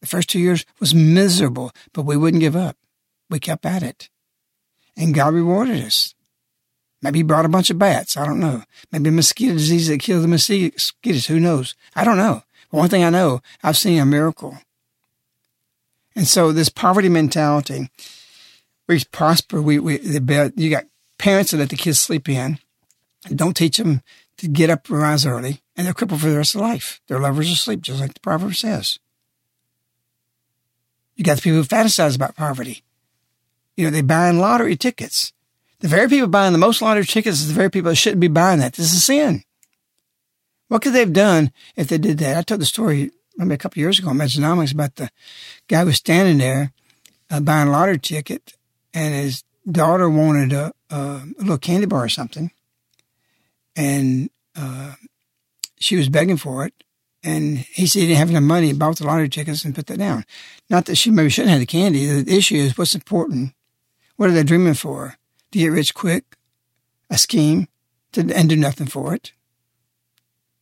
The 0.00 0.06
first 0.06 0.28
two 0.28 0.40
years 0.40 0.64
was 0.80 0.94
miserable, 0.94 1.72
but 1.92 2.04
we 2.04 2.16
wouldn't 2.16 2.40
give 2.40 2.56
up. 2.56 2.76
We 3.30 3.38
kept 3.38 3.64
at 3.66 3.82
it. 3.82 4.08
And 4.96 5.14
God 5.14 5.34
rewarded 5.34 5.82
us. 5.82 6.14
Maybe 7.00 7.20
he 7.20 7.22
brought 7.24 7.44
a 7.44 7.48
bunch 7.48 7.70
of 7.70 7.78
bats. 7.78 8.16
I 8.16 8.24
don't 8.24 8.40
know. 8.40 8.62
Maybe 8.92 9.10
mosquito 9.10 9.54
disease 9.54 9.88
that 9.88 10.00
killed 10.00 10.22
the 10.22 10.28
mosquitoes. 10.28 11.26
Who 11.26 11.40
knows? 11.40 11.74
I 11.96 12.04
don't 12.04 12.16
know. 12.16 12.42
But 12.70 12.78
one 12.78 12.88
thing 12.88 13.04
I 13.04 13.10
know, 13.10 13.40
I've 13.62 13.76
seen 13.76 13.98
a 13.98 14.06
miracle. 14.06 14.58
And 16.14 16.26
so 16.26 16.52
this 16.52 16.68
poverty 16.68 17.08
mentality, 17.08 17.90
we 18.86 19.02
prosper. 19.10 19.62
We, 19.62 19.78
we, 19.78 19.96
the, 19.98 20.52
you 20.56 20.70
got 20.70 20.84
parents 21.18 21.50
that 21.50 21.58
let 21.58 21.70
the 21.70 21.76
kids 21.76 22.00
sleep 22.00 22.28
in. 22.28 22.58
Don't 23.34 23.56
teach 23.56 23.76
them 23.76 24.02
to 24.38 24.48
get 24.48 24.70
up 24.70 24.88
and 24.88 24.98
rise 24.98 25.24
early, 25.24 25.62
and 25.76 25.86
they're 25.86 25.94
crippled 25.94 26.20
for 26.20 26.28
the 26.28 26.36
rest 26.36 26.54
of 26.54 26.60
life. 26.60 27.00
Their 27.06 27.20
lovers 27.20 27.48
are 27.48 27.52
asleep, 27.52 27.82
just 27.82 28.00
like 28.00 28.14
the 28.14 28.20
proverb 28.20 28.54
says. 28.54 28.98
You 31.14 31.24
got 31.24 31.36
the 31.36 31.42
people 31.42 31.58
who 31.58 31.64
fantasize 31.64 32.16
about 32.16 32.36
poverty. 32.36 32.82
You 33.76 33.84
know, 33.84 33.90
they 33.90 34.00
buying 34.00 34.38
lottery 34.38 34.76
tickets. 34.76 35.32
The 35.80 35.88
very 35.88 36.08
people 36.08 36.28
buying 36.28 36.52
the 36.52 36.58
most 36.58 36.82
lottery 36.82 37.04
tickets 37.04 37.40
is 37.40 37.48
the 37.48 37.54
very 37.54 37.70
people 37.70 37.90
that 37.90 37.96
shouldn't 37.96 38.20
be 38.20 38.28
buying 38.28 38.60
that. 38.60 38.74
This 38.74 38.92
is 38.92 39.04
sin. 39.04 39.44
What 40.68 40.82
could 40.82 40.94
they 40.94 41.00
have 41.00 41.12
done 41.12 41.52
if 41.76 41.88
they 41.88 41.98
did 41.98 42.18
that? 42.18 42.36
I 42.36 42.42
told 42.42 42.60
the 42.60 42.66
story 42.66 43.10
maybe 43.36 43.54
a 43.54 43.58
couple 43.58 43.80
years 43.80 43.98
ago 43.98 44.10
on 44.10 44.18
Mejanomics 44.18 44.72
about 44.72 44.96
the 44.96 45.10
guy 45.68 45.84
was 45.84 45.96
standing 45.96 46.38
there 46.38 46.72
uh, 47.30 47.40
buying 47.40 47.68
a 47.68 47.70
lottery 47.70 47.98
ticket, 47.98 48.54
and 48.92 49.14
his 49.14 49.44
daughter 49.70 50.08
wanted 50.08 50.52
a, 50.52 50.72
a 50.90 51.22
little 51.38 51.58
candy 51.58 51.86
bar 51.86 52.04
or 52.04 52.08
something, 52.08 52.50
and 53.74 54.30
uh, 54.56 54.94
she 55.78 55.96
was 55.96 56.08
begging 56.08 56.36
for 56.36 56.66
it. 56.66 56.74
And 57.24 57.58
he 57.58 57.86
said 57.86 58.00
he 58.00 58.06
didn't 58.08 58.18
have 58.18 58.30
enough 58.30 58.42
money, 58.42 58.66
he 58.68 58.72
bought 58.72 58.98
the 58.98 59.06
lottery 59.06 59.28
tickets 59.28 59.64
and 59.64 59.74
put 59.74 59.86
that 59.86 59.98
down. 59.98 60.24
Not 60.68 60.86
that 60.86 60.96
she 60.96 61.10
maybe 61.10 61.30
shouldn't 61.30 61.52
have 61.52 61.60
the 61.60 61.66
candy. 61.66 62.04
The 62.06 62.36
issue 62.36 62.56
is 62.56 62.76
what's 62.76 62.96
important. 62.96 63.54
What 64.16 64.28
are 64.28 64.32
they 64.32 64.42
dreaming 64.42 64.74
for? 64.74 65.16
To 65.52 65.58
get 65.58 65.68
rich 65.68 65.94
quick? 65.94 66.36
A 67.10 67.18
scheme? 67.18 67.68
To, 68.12 68.28
and 68.34 68.48
do 68.48 68.56
nothing 68.56 68.88
for 68.88 69.14
it? 69.14 69.32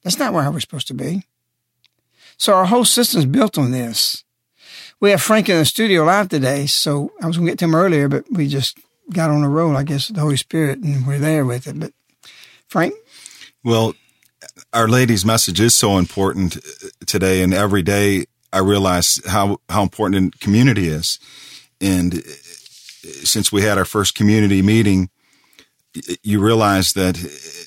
That's 0.03 0.19
not 0.19 0.35
where 0.35 0.51
we're 0.51 0.61
supposed 0.61 0.89
to 0.89 0.95
be. 0.95 1.25
So 2.41 2.55
our 2.55 2.65
whole 2.65 2.87
system 2.87 3.19
is 3.19 3.27
built 3.27 3.59
on 3.59 3.71
this. 3.71 4.25
We 4.99 5.11
have 5.11 5.21
Frank 5.21 5.51
in 5.51 5.59
the 5.59 5.67
studio 5.67 6.05
live 6.05 6.31
today, 6.31 6.65
so 6.65 7.13
I 7.21 7.27
was 7.27 7.37
going 7.37 7.47
to 7.47 7.53
get 7.53 7.59
to 7.59 7.67
him 7.67 7.75
earlier, 7.75 8.09
but 8.09 8.25
we 8.33 8.49
just 8.49 8.79
got 9.13 9.29
on 9.29 9.43
a 9.43 9.49
roll, 9.49 9.77
I 9.77 9.83
guess, 9.83 10.09
the 10.09 10.21
Holy 10.21 10.39
Spirit, 10.39 10.79
and 10.79 11.07
we're 11.07 11.19
there 11.19 11.45
with 11.45 11.67
it. 11.67 11.79
But 11.79 11.93
Frank? 12.67 12.95
Well, 13.63 13.95
Our 14.73 14.89
Lady's 14.89 15.23
message 15.23 15.61
is 15.61 15.75
so 15.75 15.99
important 15.99 16.57
uh, 16.57 16.89
today, 17.05 17.43
and 17.43 17.53
every 17.53 17.83
day 17.83 18.25
I 18.55 18.61
realize 18.61 19.21
how, 19.27 19.59
how 19.69 19.83
important 19.83 20.41
community 20.41 20.89
is. 20.89 21.19
And 21.79 22.15
uh, 22.15 22.21
since 23.03 23.53
we 23.53 23.61
had 23.63 23.77
our 23.77 23.85
first 23.85 24.15
community 24.15 24.63
meeting, 24.63 25.11
you 26.23 26.41
realize 26.41 26.95
that 26.95 27.23
uh, 27.23 27.67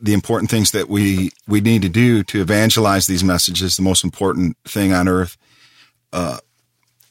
the 0.00 0.14
important 0.14 0.50
things 0.50 0.70
that 0.70 0.88
we 0.88 1.30
we 1.46 1.60
need 1.60 1.82
to 1.82 1.88
do 1.88 2.22
to 2.24 2.40
evangelize 2.40 3.06
these 3.06 3.24
messages, 3.24 3.76
the 3.76 3.82
most 3.82 4.04
important 4.04 4.56
thing 4.64 4.92
on 4.92 5.08
earth. 5.08 5.36
Uh, 6.12 6.38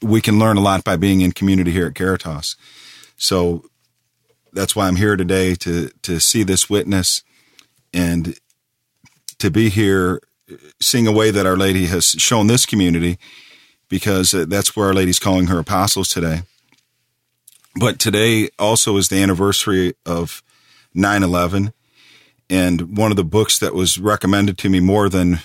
we 0.01 0.21
can 0.21 0.39
learn 0.39 0.57
a 0.57 0.61
lot 0.61 0.83
by 0.83 0.95
being 0.95 1.21
in 1.21 1.31
community 1.31 1.71
here 1.71 1.87
at 1.87 1.95
Caritas. 1.95 2.55
So 3.17 3.65
that's 4.53 4.75
why 4.75 4.87
I'm 4.87 4.95
here 4.95 5.15
today 5.15 5.55
to 5.55 5.89
to 6.01 6.19
see 6.19 6.43
this 6.43 6.69
witness 6.69 7.23
and 7.93 8.37
to 9.39 9.51
be 9.51 9.69
here, 9.69 10.21
seeing 10.81 11.07
a 11.07 11.11
way 11.11 11.29
that 11.29 11.45
Our 11.45 11.57
Lady 11.57 11.85
has 11.85 12.05
shown 12.05 12.47
this 12.47 12.65
community, 12.65 13.19
because 13.87 14.31
that's 14.31 14.75
where 14.75 14.87
Our 14.87 14.93
Lady's 14.93 15.19
calling 15.19 15.47
her 15.47 15.59
apostles 15.59 16.09
today. 16.09 16.41
But 17.79 17.99
today 17.99 18.49
also 18.57 18.97
is 18.97 19.09
the 19.09 19.21
anniversary 19.21 19.93
of 20.05 20.41
9 20.95 21.21
11 21.21 21.73
and 22.49 22.97
one 22.97 23.11
of 23.11 23.17
the 23.17 23.23
books 23.23 23.59
that 23.59 23.73
was 23.73 23.99
recommended 23.99 24.57
to 24.59 24.69
me 24.69 24.79
more 24.79 25.09
than 25.09 25.39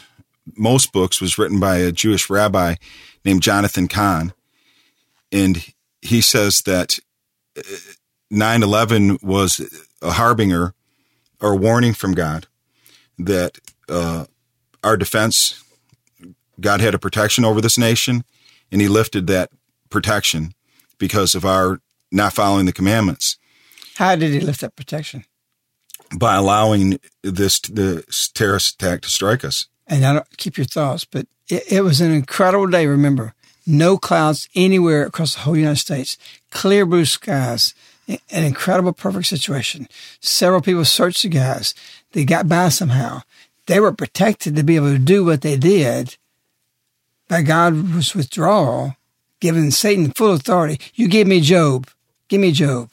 most 0.57 0.93
books 0.93 1.21
was 1.21 1.39
written 1.39 1.61
by 1.61 1.79
a 1.79 1.93
Jewish 1.93 2.29
rabbi 2.31 2.77
named 3.25 3.43
Jonathan 3.43 3.89
Cahn. 3.89 4.33
And 5.31 5.65
he 6.01 6.21
says 6.21 6.63
that 6.63 6.99
uh, 7.57 7.63
9 8.31 8.63
11 8.63 9.19
was 9.23 9.61
a 10.01 10.13
harbinger 10.13 10.75
or 11.41 11.53
a 11.53 11.57
warning 11.57 11.95
from 11.95 12.13
God 12.13 12.47
that 13.19 13.59
uh, 13.89 14.27
our 14.83 14.97
defense, 14.97 15.63
God 16.61 16.81
had 16.81 16.95
a 16.95 16.99
protection 16.99 17.45
over 17.45 17.61
this 17.61 17.79
nation, 17.79 18.25
and 18.71 18.81
he 18.81 18.89
lifted 18.89 19.27
that 19.27 19.51
protection 19.91 20.55
because 20.99 21.35
of 21.35 21.45
our 21.45 21.81
not 22.11 22.33
following 22.33 22.67
the 22.67 22.73
commandments. 22.73 23.37
How 23.97 24.17
did 24.17 24.33
he 24.33 24.41
lift 24.41 24.61
that 24.61 24.77
protection? 24.77 25.25
By 26.17 26.37
allowing 26.37 26.99
this 27.23 27.61
the 27.61 28.05
terrorist 28.35 28.75
attack 28.75 29.03
to 29.03 29.09
strike 29.09 29.45
us. 29.45 29.67
And 29.87 30.05
I 30.05 30.15
don't 30.15 30.37
keep 30.37 30.57
your 30.57 30.67
thoughts, 30.67 31.05
but 31.05 31.27
it, 31.49 31.65
it 31.71 31.81
was 31.83 32.01
an 32.01 32.13
incredible 32.13 32.67
day. 32.67 32.87
Remember, 32.87 33.35
no 33.67 33.97
clouds 33.97 34.49
anywhere 34.55 35.07
across 35.07 35.35
the 35.35 35.41
whole 35.41 35.57
United 35.57 35.81
States, 35.81 36.19
clear 36.51 36.85
blue 36.87 37.05
skies, 37.05 37.75
an 38.09 38.45
incredible, 38.45 38.93
perfect 38.93 39.27
situation. 39.27 39.89
Several 40.21 40.61
people 40.61 40.85
searched 40.85 41.23
the 41.23 41.29
guys. 41.29 41.75
They 42.13 42.25
got 42.25 42.49
by 42.49 42.69
somehow. 42.69 43.23
They 43.67 43.81
were 43.81 43.93
protected 43.93 44.57
to 44.57 44.65
be 44.65 44.77
able 44.77 44.93
to 44.93 44.99
do 44.99 45.25
what 45.25 45.43
they 45.43 45.57
did 45.57 46.17
by 47.29 47.43
God's 47.43 48.15
withdrawal, 48.15 48.97
giving 49.41 49.71
Satan 49.71 50.11
full 50.11 50.33
authority. 50.33 50.81
You 50.95 51.09
give 51.09 51.29
me 51.29 51.41
Job. 51.41 51.89
Give 52.29 52.41
me 52.41 52.53
Job. 52.53 52.91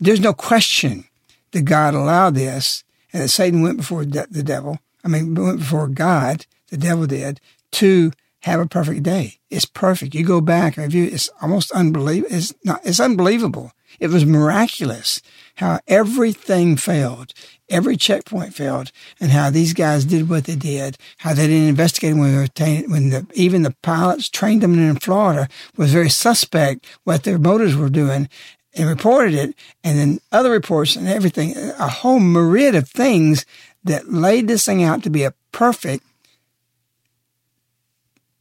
There's 0.00 0.20
no 0.20 0.32
question 0.32 1.04
that 1.52 1.62
God 1.62 1.94
allowed 1.94 2.34
this 2.34 2.84
and 3.12 3.22
that 3.22 3.28
Satan 3.28 3.62
went 3.62 3.78
before 3.78 4.04
de- 4.04 4.26
the 4.30 4.42
devil. 4.42 4.78
I 5.04 5.08
mean, 5.08 5.34
went 5.34 5.60
before 5.60 5.88
God, 5.88 6.46
the 6.68 6.76
devil 6.76 7.06
did, 7.06 7.40
to 7.72 8.12
have 8.40 8.60
a 8.60 8.66
perfect 8.66 9.02
day. 9.02 9.38
It's 9.50 9.64
perfect. 9.64 10.14
You 10.14 10.24
go 10.24 10.40
back 10.40 10.76
and 10.76 10.84
review. 10.84 11.08
It's 11.10 11.30
almost 11.42 11.72
unbelievable. 11.72 12.34
It's 12.34 12.54
not. 12.64 12.80
It's 12.84 13.00
unbelievable. 13.00 13.72
It 13.98 14.08
was 14.08 14.24
miraculous 14.24 15.20
how 15.56 15.80
everything 15.86 16.76
failed, 16.76 17.34
every 17.68 17.96
checkpoint 17.96 18.54
failed, 18.54 18.92
and 19.20 19.30
how 19.30 19.50
these 19.50 19.74
guys 19.74 20.04
did 20.06 20.30
what 20.30 20.44
they 20.44 20.54
did. 20.54 20.96
How 21.18 21.34
they 21.34 21.48
didn't 21.48 21.68
investigate 21.68 22.16
when 22.16 22.32
they 22.32 22.38
were 22.38 22.88
when 22.88 23.10
the, 23.10 23.26
even 23.34 23.62
the 23.62 23.76
pilots 23.82 24.30
trained 24.30 24.62
them 24.62 24.78
in 24.78 24.96
Florida 24.96 25.48
was 25.76 25.92
very 25.92 26.08
suspect 26.08 26.86
what 27.04 27.24
their 27.24 27.38
motors 27.38 27.76
were 27.76 27.90
doing, 27.90 28.28
and 28.74 28.88
reported 28.88 29.34
it, 29.34 29.54
and 29.82 29.98
then 29.98 30.20
other 30.30 30.50
reports 30.50 30.96
and 30.96 31.08
everything, 31.08 31.56
a 31.56 31.88
whole 31.88 32.20
myriad 32.20 32.74
of 32.74 32.88
things 32.88 33.44
that 33.84 34.12
laid 34.12 34.46
this 34.46 34.64
thing 34.64 34.82
out 34.82 35.02
to 35.02 35.10
be 35.10 35.24
a 35.24 35.34
perfect 35.52 36.04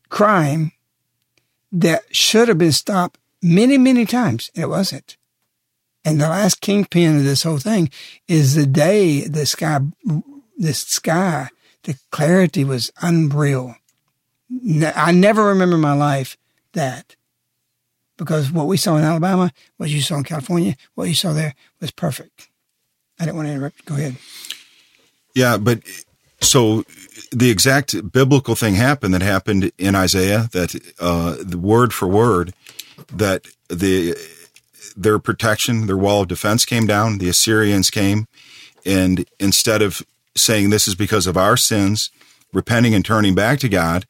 crime 0.09 0.71
that 1.71 2.03
should 2.15 2.47
have 2.47 2.57
been 2.57 2.71
stopped 2.71 3.19
many, 3.41 3.77
many 3.77 4.05
times, 4.05 4.51
it 4.53 4.67
wasn't. 4.67 5.17
And 6.05 6.19
the 6.19 6.29
last 6.29 6.61
kingpin 6.61 7.17
of 7.17 7.23
this 7.23 7.43
whole 7.43 7.57
thing 7.57 7.89
is 8.27 8.55
the 8.55 8.65
day 8.65 9.21
the 9.21 9.45
sky, 9.45 9.79
the 10.57 10.73
sky, 10.73 11.49
the 11.83 11.97
clarity 12.11 12.63
was 12.63 12.91
unreal. 13.01 13.75
I 14.95 15.11
never 15.11 15.45
remember 15.45 15.77
my 15.77 15.93
life 15.93 16.37
that 16.73 17.15
because 18.19 18.51
what 18.51 18.67
we 18.67 18.77
saw 18.77 18.97
in 18.97 19.03
Alabama, 19.03 19.51
what 19.77 19.89
you 19.89 20.01
saw 20.01 20.17
in 20.17 20.23
California, 20.23 20.75
what 20.93 21.05
you 21.05 21.15
saw 21.15 21.33
there 21.33 21.55
was 21.79 21.89
perfect. 21.89 22.49
I 23.19 23.25
didn't 23.25 23.37
want 23.37 23.47
to 23.47 23.53
interrupt. 23.53 23.85
Go 23.85 23.95
ahead. 23.95 24.17
Yeah, 25.33 25.57
but 25.57 25.79
so 26.41 26.83
the 27.31 27.49
exact 27.49 28.11
biblical 28.11 28.55
thing 28.55 28.75
happened 28.75 29.13
that 29.13 29.21
happened 29.21 29.71
in 29.77 29.95
Isaiah 29.95 30.49
that 30.51 30.75
uh, 30.99 31.37
the 31.39 31.57
word 31.57 31.93
for 31.93 32.07
word 32.07 32.53
that 33.11 33.45
the 33.69 34.15
their 34.95 35.17
protection, 35.17 35.87
their 35.87 35.97
wall 35.97 36.23
of 36.23 36.27
defense 36.27 36.65
came 36.65 36.85
down. 36.85 37.19
The 37.19 37.29
Assyrians 37.29 37.89
came, 37.89 38.27
and 38.85 39.25
instead 39.39 39.81
of 39.81 40.01
saying 40.35 40.69
this 40.69 40.87
is 40.87 40.95
because 40.95 41.25
of 41.25 41.37
our 41.37 41.55
sins, 41.55 42.11
repenting 42.51 42.93
and 42.93 43.05
turning 43.05 43.33
back 43.33 43.59
to 43.59 43.69
God, 43.69 44.05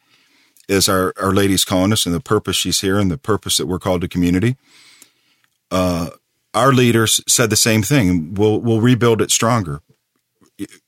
is 0.69 0.87
our, 0.87 1.13
our 1.19 1.33
lady's 1.33 1.65
calling 1.65 1.91
us 1.91 2.05
and 2.05 2.13
the 2.13 2.19
purpose 2.19 2.55
she's 2.55 2.81
here 2.81 2.99
and 2.99 3.09
the 3.09 3.17
purpose 3.17 3.57
that 3.57 3.65
we're 3.65 3.79
called 3.79 4.01
to 4.01 4.07
community. 4.07 4.55
Uh, 5.71 6.11
our 6.53 6.71
leaders 6.71 7.21
said 7.27 7.49
the 7.49 7.55
same 7.55 7.81
thing. 7.81 8.35
We'll, 8.35 8.59
we'll 8.59 8.79
rebuild 8.79 9.21
it 9.21 9.31
stronger, 9.31 9.81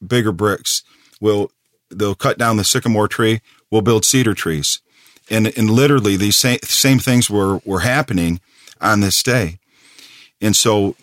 bigger 0.05 0.31
bricks. 0.31 0.83
We'll, 1.19 1.51
they'll 1.89 2.15
cut 2.15 2.37
down 2.37 2.57
the 2.57 2.63
sycamore 2.63 3.07
tree. 3.07 3.41
We'll 3.69 3.81
build 3.81 4.05
cedar 4.05 4.33
trees. 4.33 4.79
And, 5.29 5.47
and 5.57 5.69
literally 5.69 6.15
these 6.15 6.35
same, 6.35 6.59
same 6.63 6.99
things 6.99 7.29
were, 7.29 7.59
were 7.65 7.81
happening 7.81 8.39
on 8.79 9.01
this 9.01 9.23
day. 9.23 9.59
And 10.41 10.55
so 10.55 10.95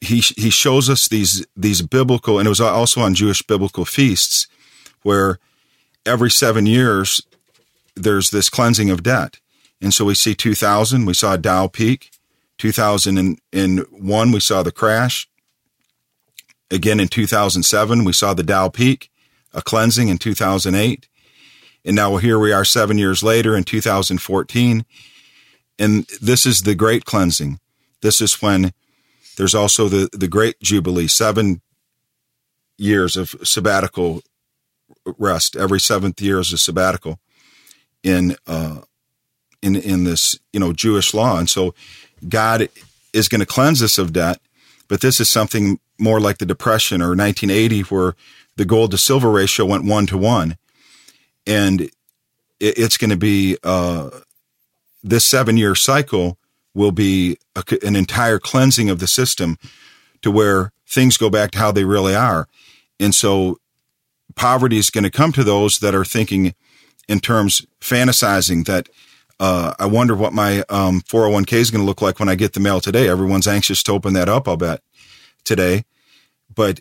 he, 0.00 0.20
he 0.20 0.50
shows 0.50 0.88
us 0.88 1.08
these, 1.08 1.46
these 1.56 1.82
biblical, 1.82 2.38
and 2.38 2.46
it 2.46 2.50
was 2.50 2.60
also 2.60 3.00
on 3.00 3.14
Jewish 3.14 3.42
biblical 3.42 3.84
feasts 3.84 4.46
where 5.02 5.38
every 6.08 6.30
seven 6.30 6.66
years, 6.66 7.22
there's 7.94 8.30
this 8.30 8.50
cleansing 8.50 8.90
of 8.90 9.02
debt. 9.02 9.38
And 9.80 9.94
so 9.94 10.04
we 10.04 10.14
see 10.14 10.34
2000, 10.34 11.04
we 11.04 11.14
saw 11.14 11.34
a 11.34 11.38
Dow 11.38 11.68
peak. 11.68 12.10
2001, 12.58 14.32
we 14.32 14.40
saw 14.40 14.62
the 14.62 14.72
crash. 14.72 15.28
Again 16.70 16.98
in 16.98 17.08
2007, 17.08 18.04
we 18.04 18.12
saw 18.12 18.34
the 18.34 18.42
Dow 18.42 18.68
peak, 18.68 19.10
a 19.54 19.62
cleansing 19.62 20.08
in 20.08 20.18
2008. 20.18 21.08
And 21.84 21.96
now 21.96 22.16
here 22.16 22.38
we 22.38 22.52
are 22.52 22.64
seven 22.64 22.98
years 22.98 23.22
later 23.22 23.56
in 23.56 23.62
2014. 23.62 24.84
And 25.78 26.06
this 26.20 26.44
is 26.44 26.62
the 26.62 26.74
great 26.74 27.04
cleansing. 27.04 27.60
This 28.02 28.20
is 28.20 28.42
when 28.42 28.72
there's 29.36 29.54
also 29.54 29.88
the, 29.88 30.08
the 30.12 30.28
great 30.28 30.60
Jubilee, 30.60 31.06
seven 31.06 31.62
years 32.76 33.16
of 33.16 33.36
sabbatical 33.42 34.22
rest. 35.18 35.56
Every 35.56 35.80
seventh 35.80 36.20
year 36.20 36.40
is 36.40 36.52
a 36.52 36.58
sabbatical 36.58 37.18
in, 38.02 38.36
uh, 38.46 38.82
in, 39.62 39.76
in 39.76 40.04
this, 40.04 40.38
you 40.52 40.60
know, 40.60 40.72
Jewish 40.72 41.14
law. 41.14 41.38
And 41.38 41.48
so 41.48 41.74
God 42.28 42.68
is 43.12 43.28
going 43.28 43.40
to 43.40 43.46
cleanse 43.46 43.82
us 43.82 43.98
of 43.98 44.12
debt, 44.12 44.40
but 44.88 45.00
this 45.00 45.20
is 45.20 45.28
something 45.28 45.78
more 45.98 46.20
like 46.20 46.38
the 46.38 46.46
Depression 46.46 47.02
or 47.02 47.08
1980 47.08 47.80
where 47.82 48.14
the 48.56 48.64
gold 48.64 48.90
to 48.92 48.98
silver 48.98 49.30
ratio 49.30 49.66
went 49.66 49.84
one 49.84 50.06
to 50.06 50.18
one. 50.18 50.56
And 51.46 51.90
it's 52.60 52.96
going 52.96 53.10
to 53.10 53.16
be, 53.16 53.56
uh, 53.62 54.10
this 55.02 55.24
seven 55.24 55.56
year 55.56 55.74
cycle 55.74 56.38
will 56.74 56.92
be 56.92 57.38
a, 57.56 57.64
an 57.82 57.96
entire 57.96 58.38
cleansing 58.38 58.90
of 58.90 58.98
the 58.98 59.06
system 59.06 59.58
to 60.22 60.30
where 60.30 60.72
things 60.86 61.16
go 61.16 61.30
back 61.30 61.52
to 61.52 61.58
how 61.58 61.72
they 61.72 61.84
really 61.84 62.14
are. 62.14 62.48
And 63.00 63.14
so 63.14 63.58
poverty 64.38 64.78
is 64.78 64.90
going 64.90 65.04
to 65.04 65.10
come 65.10 65.32
to 65.32 65.44
those 65.44 65.80
that 65.80 65.94
are 65.94 66.04
thinking 66.04 66.54
in 67.08 67.20
terms 67.20 67.66
fantasizing 67.80 68.64
that 68.66 68.88
uh, 69.40 69.74
I 69.78 69.86
wonder 69.86 70.14
what 70.14 70.32
my 70.32 70.64
um, 70.68 71.00
401k 71.02 71.52
is 71.54 71.70
going 71.70 71.82
to 71.82 71.86
look 71.86 72.02
like 72.02 72.18
when 72.18 72.28
I 72.28 72.34
get 72.34 72.54
the 72.54 72.60
mail 72.60 72.80
today. 72.80 73.08
Everyone's 73.08 73.46
anxious 73.46 73.82
to 73.84 73.92
open 73.92 74.14
that 74.14 74.28
up, 74.28 74.48
I'll 74.48 74.56
bet 74.56 74.82
today. 75.44 75.84
But 76.52 76.80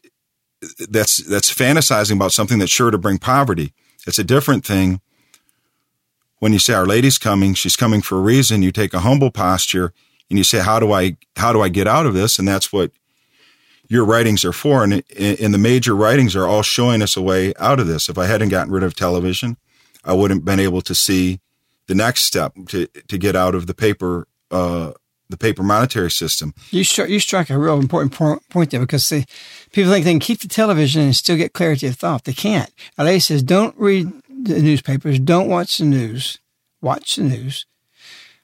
that's 0.89 1.17
that's 1.17 1.54
fantasizing 1.54 2.15
about 2.15 2.32
something 2.32 2.58
that's 2.58 2.72
sure 2.72 2.89
to 2.89 2.98
bring 2.98 3.20
poverty. 3.20 3.74
It's 4.08 4.17
a 4.17 4.24
different 4.24 4.65
thing 4.65 5.02
when 6.39 6.54
you 6.54 6.60
say 6.60 6.74
Our 6.74 6.88
Lady's 6.88 7.20
coming. 7.20 7.54
She's 7.54 7.76
coming 7.76 8.02
for 8.02 8.17
a 8.17 8.22
reason. 8.22 8.63
You 8.63 8.72
take 8.72 8.93
a 8.93 9.02
humble 9.02 9.30
posture 9.30 9.93
and 10.30 10.38
you 10.39 10.43
say, 10.43 10.60
"How 10.60 10.80
do 10.80 10.91
I 10.91 11.17
how 11.36 11.54
do 11.54 11.62
I 11.62 11.70
get 11.70 11.88
out 11.88 12.08
of 12.08 12.15
this?" 12.15 12.39
And 12.39 12.48
that's 12.48 12.74
what 12.74 12.91
your 13.88 14.06
writings 14.06 14.43
are 14.45 14.54
for. 14.54 14.84
And, 14.84 15.04
and 15.17 15.54
the 15.54 15.58
major 15.58 15.95
writings 15.95 16.36
are 16.36 16.45
all 16.45 16.63
showing 16.63 17.02
us 17.02 17.17
a 17.17 17.21
way 17.21 17.54
out 17.60 17.80
of 17.80 17.88
this. 17.88 18.10
If 18.10 18.17
I 18.17 18.26
hadn't 18.26 18.50
gotten 18.50 18.71
rid 18.71 18.84
of 18.84 18.95
television, 18.95 19.58
I 20.04 20.13
wouldn't 20.13 20.41
have 20.41 20.45
been 20.45 20.60
able 20.60 20.82
to 20.82 20.95
see 20.95 21.39
the 21.88 21.95
next 21.95 22.23
step 22.23 22.54
to 22.67 22.88
to 22.88 23.17
get 23.17 23.36
out 23.36 23.56
of 23.56 23.65
the 23.65 23.73
paper 23.73 24.28
uh, 24.52 24.91
the 25.30 25.38
paper 25.38 25.63
monetary 25.63 26.12
system. 26.12 26.54
You 26.71 26.84
you 27.08 27.19
strike 27.19 27.50
a 27.50 27.58
real 27.58 27.80
important 27.80 28.13
point 28.50 28.71
there 28.71 28.80
because 28.80 29.06
see, 29.06 29.26
people 29.71 29.91
think 29.91 30.06
they 30.06 30.12
can 30.12 30.19
keep 30.19 30.41
the 30.41 30.47
television 30.47 31.02
and 31.02 31.15
still 31.15 31.38
get 31.38 31.54
clarity 31.54 31.88
of 31.88 31.95
thought. 31.95 32.23
They 32.23 32.34
can't. 32.34 32.71
LA 32.97 33.19
says 33.19 33.43
don't 33.43 33.76
read 33.78 34.12
the 34.30 34.62
newspapers, 34.62 35.19
don't 35.19 35.50
watch 35.50 35.78
the 35.78 35.86
news, 35.86 36.39
watch 36.82 37.15
the 37.15 37.23
news, 37.23 37.65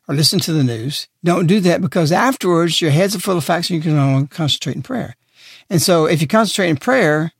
or 0.07 0.15
listen 0.15 0.39
to 0.39 0.53
the 0.53 0.63
news. 0.63 1.07
Don't 1.23 1.47
do 1.47 1.59
that 1.61 1.81
because 1.81 2.11
afterwards 2.11 2.81
your 2.81 2.91
heads 2.91 3.15
are 3.15 3.19
full 3.19 3.37
of 3.37 3.43
facts 3.43 3.69
and 3.69 3.77
you 3.77 3.91
can 3.91 3.97
only 3.97 4.27
concentrate 4.27 4.75
in 4.75 4.81
prayer. 4.83 5.15
And 5.69 5.81
so 5.81 6.05
if 6.05 6.21
you 6.21 6.27
concentrate 6.27 6.69
in 6.69 6.77
prayer, 6.77 7.33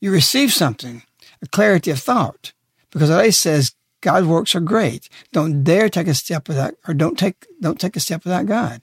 you 0.00 0.10
receive 0.10 0.52
something, 0.52 1.02
a 1.42 1.46
clarity 1.46 1.90
of 1.90 1.98
thought. 1.98 2.52
Because 2.90 3.10
LA 3.10 3.30
says 3.30 3.74
God's 4.00 4.26
works 4.26 4.54
are 4.54 4.60
great. 4.60 5.08
Don't 5.32 5.62
dare 5.62 5.88
take 5.88 6.08
a 6.08 6.14
step 6.14 6.48
without, 6.48 6.74
or 6.88 6.94
don't 6.94 7.18
take, 7.18 7.46
don't 7.60 7.80
take 7.80 7.96
a 7.96 8.00
step 8.00 8.24
without 8.24 8.46
God. 8.46 8.80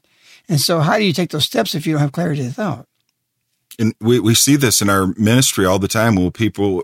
And 0.48 0.62
so 0.62 0.80
how 0.80 0.98
do 0.98 1.04
you 1.04 1.14
take 1.14 1.32
those 1.32 1.46
steps 1.46 1.76
if 1.76 1.86
you 1.86 1.94
don't 1.94 2.02
have 2.02 2.12
clarity 2.12 2.46
of 2.46 2.56
thought? 2.56 2.88
And 3.80 3.94
we, 4.00 4.20
we 4.20 4.34
see 4.34 4.56
this 4.56 4.82
in 4.82 4.90
our 4.90 5.08
ministry 5.18 5.66
all 5.66 5.80
the 5.80 5.88
time 5.88 6.16
where 6.16 6.32
people 6.32 6.84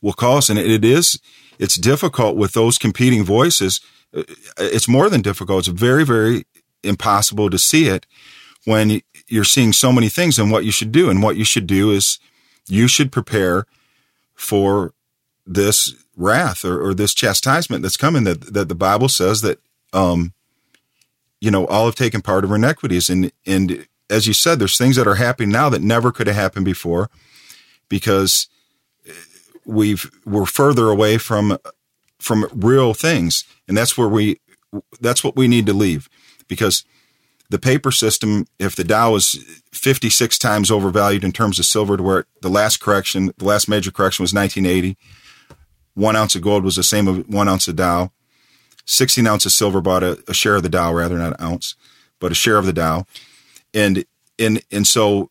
will 0.00 0.12
call 0.12 0.38
us 0.38 0.50
and 0.50 0.58
it 0.58 0.84
is, 0.84 1.20
it's 1.58 1.76
difficult 1.76 2.36
with 2.36 2.52
those 2.52 2.78
competing 2.78 3.24
voices. 3.24 3.80
Uh, 4.14 4.24
it's 4.58 4.88
more 4.88 5.08
than 5.08 5.22
difficult. 5.22 5.60
It's 5.60 5.68
very, 5.68 6.04
very 6.04 6.44
impossible 6.82 7.50
to 7.50 7.58
see 7.58 7.86
it 7.86 8.06
when 8.64 9.02
you're 9.28 9.44
seeing 9.44 9.72
so 9.72 9.92
many 9.92 10.08
things 10.08 10.38
and 10.38 10.50
what 10.50 10.64
you 10.64 10.72
should 10.72 10.92
do. 10.92 11.10
And 11.10 11.22
what 11.22 11.36
you 11.36 11.44
should 11.44 11.66
do 11.66 11.90
is 11.90 12.18
you 12.66 12.88
should 12.88 13.12
prepare 13.12 13.66
for 14.34 14.92
this 15.46 15.94
wrath 16.16 16.64
or, 16.64 16.80
or 16.82 16.94
this 16.94 17.14
chastisement 17.14 17.82
that's 17.82 17.96
coming 17.96 18.24
that, 18.24 18.52
that 18.52 18.68
the 18.68 18.74
Bible 18.74 19.08
says 19.08 19.40
that, 19.42 19.58
um, 19.92 20.32
you 21.40 21.50
know, 21.50 21.66
all 21.66 21.86
have 21.86 21.94
taken 21.94 22.22
part 22.22 22.44
of 22.44 22.50
our 22.50 22.56
iniquities. 22.56 23.10
And, 23.10 23.32
and 23.46 23.86
as 24.08 24.26
you 24.26 24.32
said, 24.32 24.58
there's 24.58 24.78
things 24.78 24.96
that 24.96 25.06
are 25.06 25.16
happening 25.16 25.50
now 25.50 25.68
that 25.68 25.82
never 25.82 26.12
could 26.12 26.26
have 26.26 26.36
happened 26.36 26.64
before 26.64 27.10
because 27.88 28.48
we've, 29.64 30.10
we're 30.24 30.46
further 30.46 30.88
away 30.88 31.18
from, 31.18 31.58
from 32.18 32.48
real 32.54 32.94
things. 32.94 33.44
And 33.68 33.76
that's 33.76 33.98
where 33.98 34.08
we, 34.08 34.40
that's 35.00 35.22
what 35.22 35.36
we 35.36 35.48
need 35.48 35.66
to 35.66 35.72
leave 35.72 36.08
because 36.48 36.84
the 37.50 37.58
paper 37.58 37.90
system, 37.90 38.46
if 38.58 38.74
the 38.74 38.84
Dow 38.84 39.14
is 39.14 39.62
56 39.72 40.38
times 40.38 40.70
overvalued 40.70 41.24
in 41.24 41.32
terms 41.32 41.58
of 41.58 41.66
silver 41.66 41.96
to 41.96 42.02
where 42.02 42.26
the 42.40 42.48
last 42.48 42.80
correction, 42.80 43.32
the 43.36 43.44
last 43.44 43.68
major 43.68 43.90
correction 43.90 44.22
was 44.22 44.32
1980, 44.32 44.96
one 45.94 46.16
ounce 46.16 46.34
of 46.34 46.42
gold 46.42 46.64
was 46.64 46.76
the 46.76 46.82
same 46.82 47.06
as 47.08 47.26
one 47.26 47.48
ounce 47.48 47.68
of 47.68 47.76
Dow. 47.76 48.10
16 48.86 49.26
ounces 49.26 49.52
of 49.52 49.56
silver 49.56 49.80
bought 49.80 50.02
a, 50.02 50.22
a, 50.28 50.34
share 50.34 50.56
of 50.56 50.62
the 50.62 50.68
Dow, 50.68 50.92
rather 50.92 51.16
not 51.16 51.38
an 51.38 51.46
ounce, 51.46 51.74
but 52.18 52.32
a 52.32 52.34
share 52.34 52.58
of 52.58 52.66
the 52.66 52.72
Dow. 52.72 53.06
And, 53.72 54.04
and, 54.38 54.62
and 54.70 54.86
so 54.86 55.30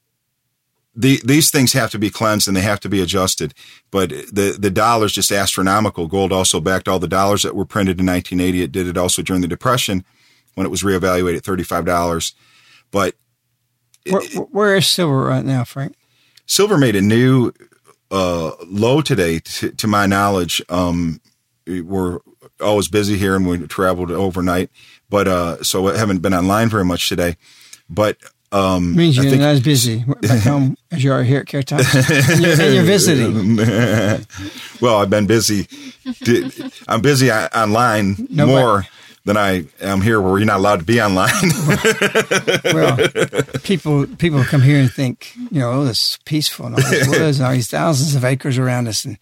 the, 0.95 1.19
these 1.23 1.52
things 1.52 1.73
have 1.73 1.91
to 1.91 1.99
be 1.99 2.10
cleansed 2.10 2.47
and 2.47 2.56
they 2.56 2.62
have 2.62 2.80
to 2.82 2.89
be 2.89 3.02
adjusted. 3.02 3.54
But 3.91 4.10
the, 4.10 4.56
the 4.60 4.71
dollar 4.71 5.06
is 5.06 5.13
just 5.13 5.32
astronomical. 5.32 6.08
Gold 6.08 6.32
also 6.32 6.60
backed 6.60 6.88
all 6.88 6.99
the 6.99 7.08
dollars 7.08 7.43
that 7.43 7.56
were 7.56 7.65
printed 7.65 7.99
in 7.99 8.06
1980. 8.06 8.62
It 8.63 8.71
did 8.71 8.88
it 8.88 8.97
also 8.97 9.21
during 9.21 9.41
the 9.41 9.47
Depression 9.47 10.06
when 10.55 10.65
it 10.65 10.69
was 10.69 10.83
reevaluated 10.83 11.37
at 11.37 11.43
$35. 11.43 12.33
But 12.91 13.15
where, 14.09 14.21
where 14.21 14.75
is 14.75 14.87
silver 14.87 15.23
right 15.23 15.45
now, 15.45 15.63
Frank? 15.63 15.95
Silver 16.45 16.77
made 16.77 16.95
a 16.95 17.01
new 17.01 17.51
uh, 18.11 18.51
low 18.65 19.01
today, 19.01 19.39
to, 19.39 19.71
to 19.71 19.87
my 19.87 20.05
knowledge. 20.05 20.61
Um, 20.69 21.21
we're 21.65 22.19
always 22.61 22.87
busy 22.87 23.17
here 23.17 23.35
and 23.35 23.47
we 23.47 23.57
traveled 23.67 24.11
overnight, 24.11 24.69
but 25.09 25.27
uh, 25.27 25.63
so 25.63 25.87
I 25.87 25.97
haven't 25.97 26.21
been 26.21 26.33
online 26.33 26.69
very 26.69 26.85
much 26.85 27.09
today. 27.09 27.37
But 27.89 28.17
um, 28.51 28.95
means 28.95 29.15
you're 29.17 29.25
think, 29.25 29.41
not 29.41 29.49
as 29.49 29.61
busy 29.61 30.05
back 30.21 30.43
home 30.43 30.77
as 30.91 31.03
you 31.03 31.11
are 31.11 31.23
here 31.23 31.39
at 31.39 31.47
Caritas, 31.47 31.95
and 31.95 32.41
you're, 32.43 32.61
and 32.61 32.75
you're 32.75 32.83
visiting. 32.83 33.57
well, 34.81 34.97
I've 34.97 35.09
been 35.09 35.25
busy. 35.25 35.67
I'm 36.87 37.01
busy 37.01 37.31
online 37.31 38.27
Nobody, 38.29 38.45
more 38.45 38.85
than 39.25 39.38
I 39.38 39.65
am 39.79 40.01
here 40.01 40.19
where 40.19 40.38
you're 40.38 40.45
not 40.45 40.57
allowed 40.57 40.79
to 40.79 40.86
be 40.86 41.01
online. 41.01 41.31
well, 42.73 42.97
people 43.63 44.05
people 44.17 44.43
come 44.43 44.62
here 44.62 44.79
and 44.79 44.91
think, 44.91 45.33
you 45.49 45.59
know, 45.59 45.71
oh, 45.71 45.86
this 45.86 46.13
is 46.13 46.19
peaceful 46.25 46.67
and 46.67 46.75
all 46.75 46.89
these 46.89 47.07
woods 47.07 47.39
and 47.39 47.47
all 47.47 47.53
these 47.53 47.69
thousands 47.69 48.15
of 48.15 48.25
acres 48.25 48.57
around 48.57 48.88
us, 48.88 49.05
and 49.05 49.17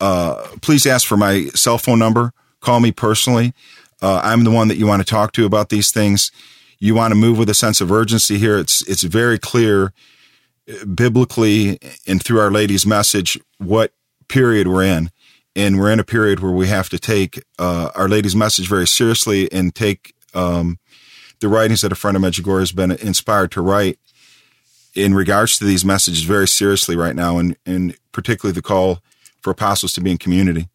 uh, 0.00 0.42
please 0.60 0.84
ask 0.86 1.06
for 1.06 1.16
my 1.16 1.44
cell 1.54 1.78
phone 1.78 2.00
number. 2.00 2.32
Call 2.60 2.80
me 2.80 2.90
personally. 2.90 3.54
Uh, 4.02 4.20
I'm 4.22 4.42
the 4.44 4.50
one 4.50 4.68
that 4.68 4.78
you 4.78 4.86
want 4.86 5.00
to 5.00 5.06
talk 5.06 5.32
to 5.32 5.44
about 5.46 5.68
these 5.68 5.92
things 5.92 6.32
you 6.80 6.94
want 6.94 7.12
to 7.12 7.14
move 7.14 7.38
with 7.38 7.50
a 7.50 7.54
sense 7.54 7.80
of 7.80 7.92
urgency 7.92 8.38
here. 8.38 8.58
It's 8.58 8.82
it's 8.88 9.02
very 9.02 9.38
clear 9.38 9.92
biblically 10.94 11.78
and 12.06 12.22
through 12.22 12.40
Our 12.40 12.50
Lady's 12.50 12.86
message 12.86 13.38
what 13.58 13.92
period 14.28 14.66
we're 14.66 14.84
in, 14.84 15.10
and 15.54 15.78
we're 15.78 15.90
in 15.90 16.00
a 16.00 16.04
period 16.04 16.40
where 16.40 16.52
we 16.52 16.68
have 16.68 16.88
to 16.88 16.98
take 16.98 17.42
uh, 17.58 17.90
Our 17.94 18.08
Lady's 18.08 18.36
message 18.36 18.68
very 18.68 18.86
seriously 18.86 19.50
and 19.52 19.74
take 19.74 20.14
um, 20.34 20.78
the 21.40 21.48
writings 21.48 21.82
that 21.82 21.92
a 21.92 21.96
friend 21.96 22.16
of 22.16 22.22
Medjugorje 22.22 22.60
has 22.60 22.72
been 22.72 22.92
inspired 22.92 23.50
to 23.52 23.60
write 23.60 23.98
in 24.94 25.14
regards 25.14 25.58
to 25.58 25.64
these 25.64 25.84
messages 25.84 26.22
very 26.22 26.48
seriously 26.48 26.96
right 26.96 27.14
now, 27.14 27.38
and, 27.38 27.56
and 27.64 27.96
particularly 28.12 28.54
the 28.54 28.62
call 28.62 29.02
for 29.40 29.50
apostles 29.50 29.92
to 29.94 30.00
be 30.00 30.10
in 30.10 30.18
community. 30.18 30.68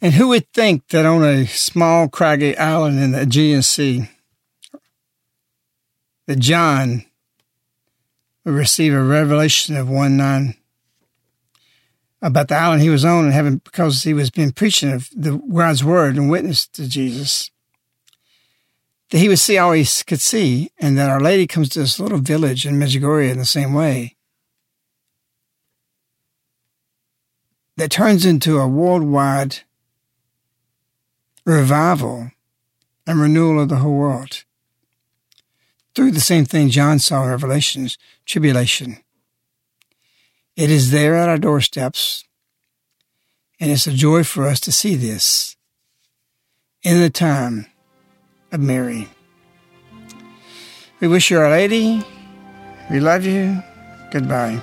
And 0.00 0.14
who 0.14 0.28
would 0.28 0.52
think 0.52 0.88
that 0.88 1.06
on 1.06 1.24
a 1.24 1.46
small, 1.46 2.08
craggy 2.08 2.56
island 2.56 2.98
in 3.00 3.12
the 3.12 3.22
Aegean 3.22 3.62
Sea, 3.62 4.08
that 6.26 6.38
John 6.38 7.06
would 8.44 8.54
receive 8.54 8.92
a 8.92 9.02
revelation 9.02 9.76
of 9.76 9.88
1 9.88 10.16
9 10.16 10.54
about 12.22 12.48
the 12.48 12.56
island 12.56 12.82
he 12.82 12.90
was 12.90 13.04
on 13.04 13.26
and 13.26 13.32
having, 13.32 13.58
because 13.58 14.02
he 14.02 14.14
was 14.14 14.30
been 14.30 14.52
preaching 14.52 14.92
of 14.92 15.08
the 15.14 15.36
God's 15.36 15.84
word 15.84 16.16
and 16.16 16.30
witness 16.30 16.66
to 16.68 16.88
Jesus, 16.88 17.50
that 19.10 19.18
he 19.18 19.28
would 19.28 19.38
see 19.38 19.58
all 19.58 19.72
he 19.72 19.86
could 20.06 20.20
see, 20.20 20.70
and 20.78 20.98
that 20.98 21.10
Our 21.10 21.20
Lady 21.20 21.46
comes 21.46 21.68
to 21.70 21.80
this 21.80 22.00
little 22.00 22.18
village 22.18 22.66
in 22.66 22.78
Medjugorje 22.78 23.30
in 23.30 23.38
the 23.38 23.44
same 23.44 23.74
way. 23.74 24.16
That 27.76 27.90
turns 27.90 28.24
into 28.24 28.58
a 28.58 28.66
worldwide 28.66 29.60
revival 31.46 32.32
and 33.06 33.20
renewal 33.20 33.62
of 33.62 33.68
the 33.68 33.76
whole 33.76 33.94
world 33.94 34.44
through 35.94 36.10
the 36.10 36.20
same 36.20 36.44
thing 36.44 36.68
John 36.68 36.98
saw 36.98 37.22
in 37.24 37.30
Revelations 37.30 37.96
tribulation. 38.26 38.98
It 40.56 40.70
is 40.70 40.90
there 40.90 41.14
at 41.16 41.28
our 41.28 41.38
doorsteps, 41.38 42.24
and 43.58 43.70
it's 43.70 43.86
a 43.86 43.92
joy 43.92 44.24
for 44.24 44.46
us 44.46 44.60
to 44.60 44.72
see 44.72 44.94
this 44.94 45.56
in 46.82 47.00
the 47.00 47.10
time 47.10 47.66
of 48.52 48.60
Mary. 48.60 49.08
We 51.00 51.08
wish 51.08 51.30
you 51.30 51.38
Our 51.38 51.50
Lady. 51.50 52.02
We 52.90 53.00
love 53.00 53.24
you. 53.24 53.62
Goodbye. 54.10 54.62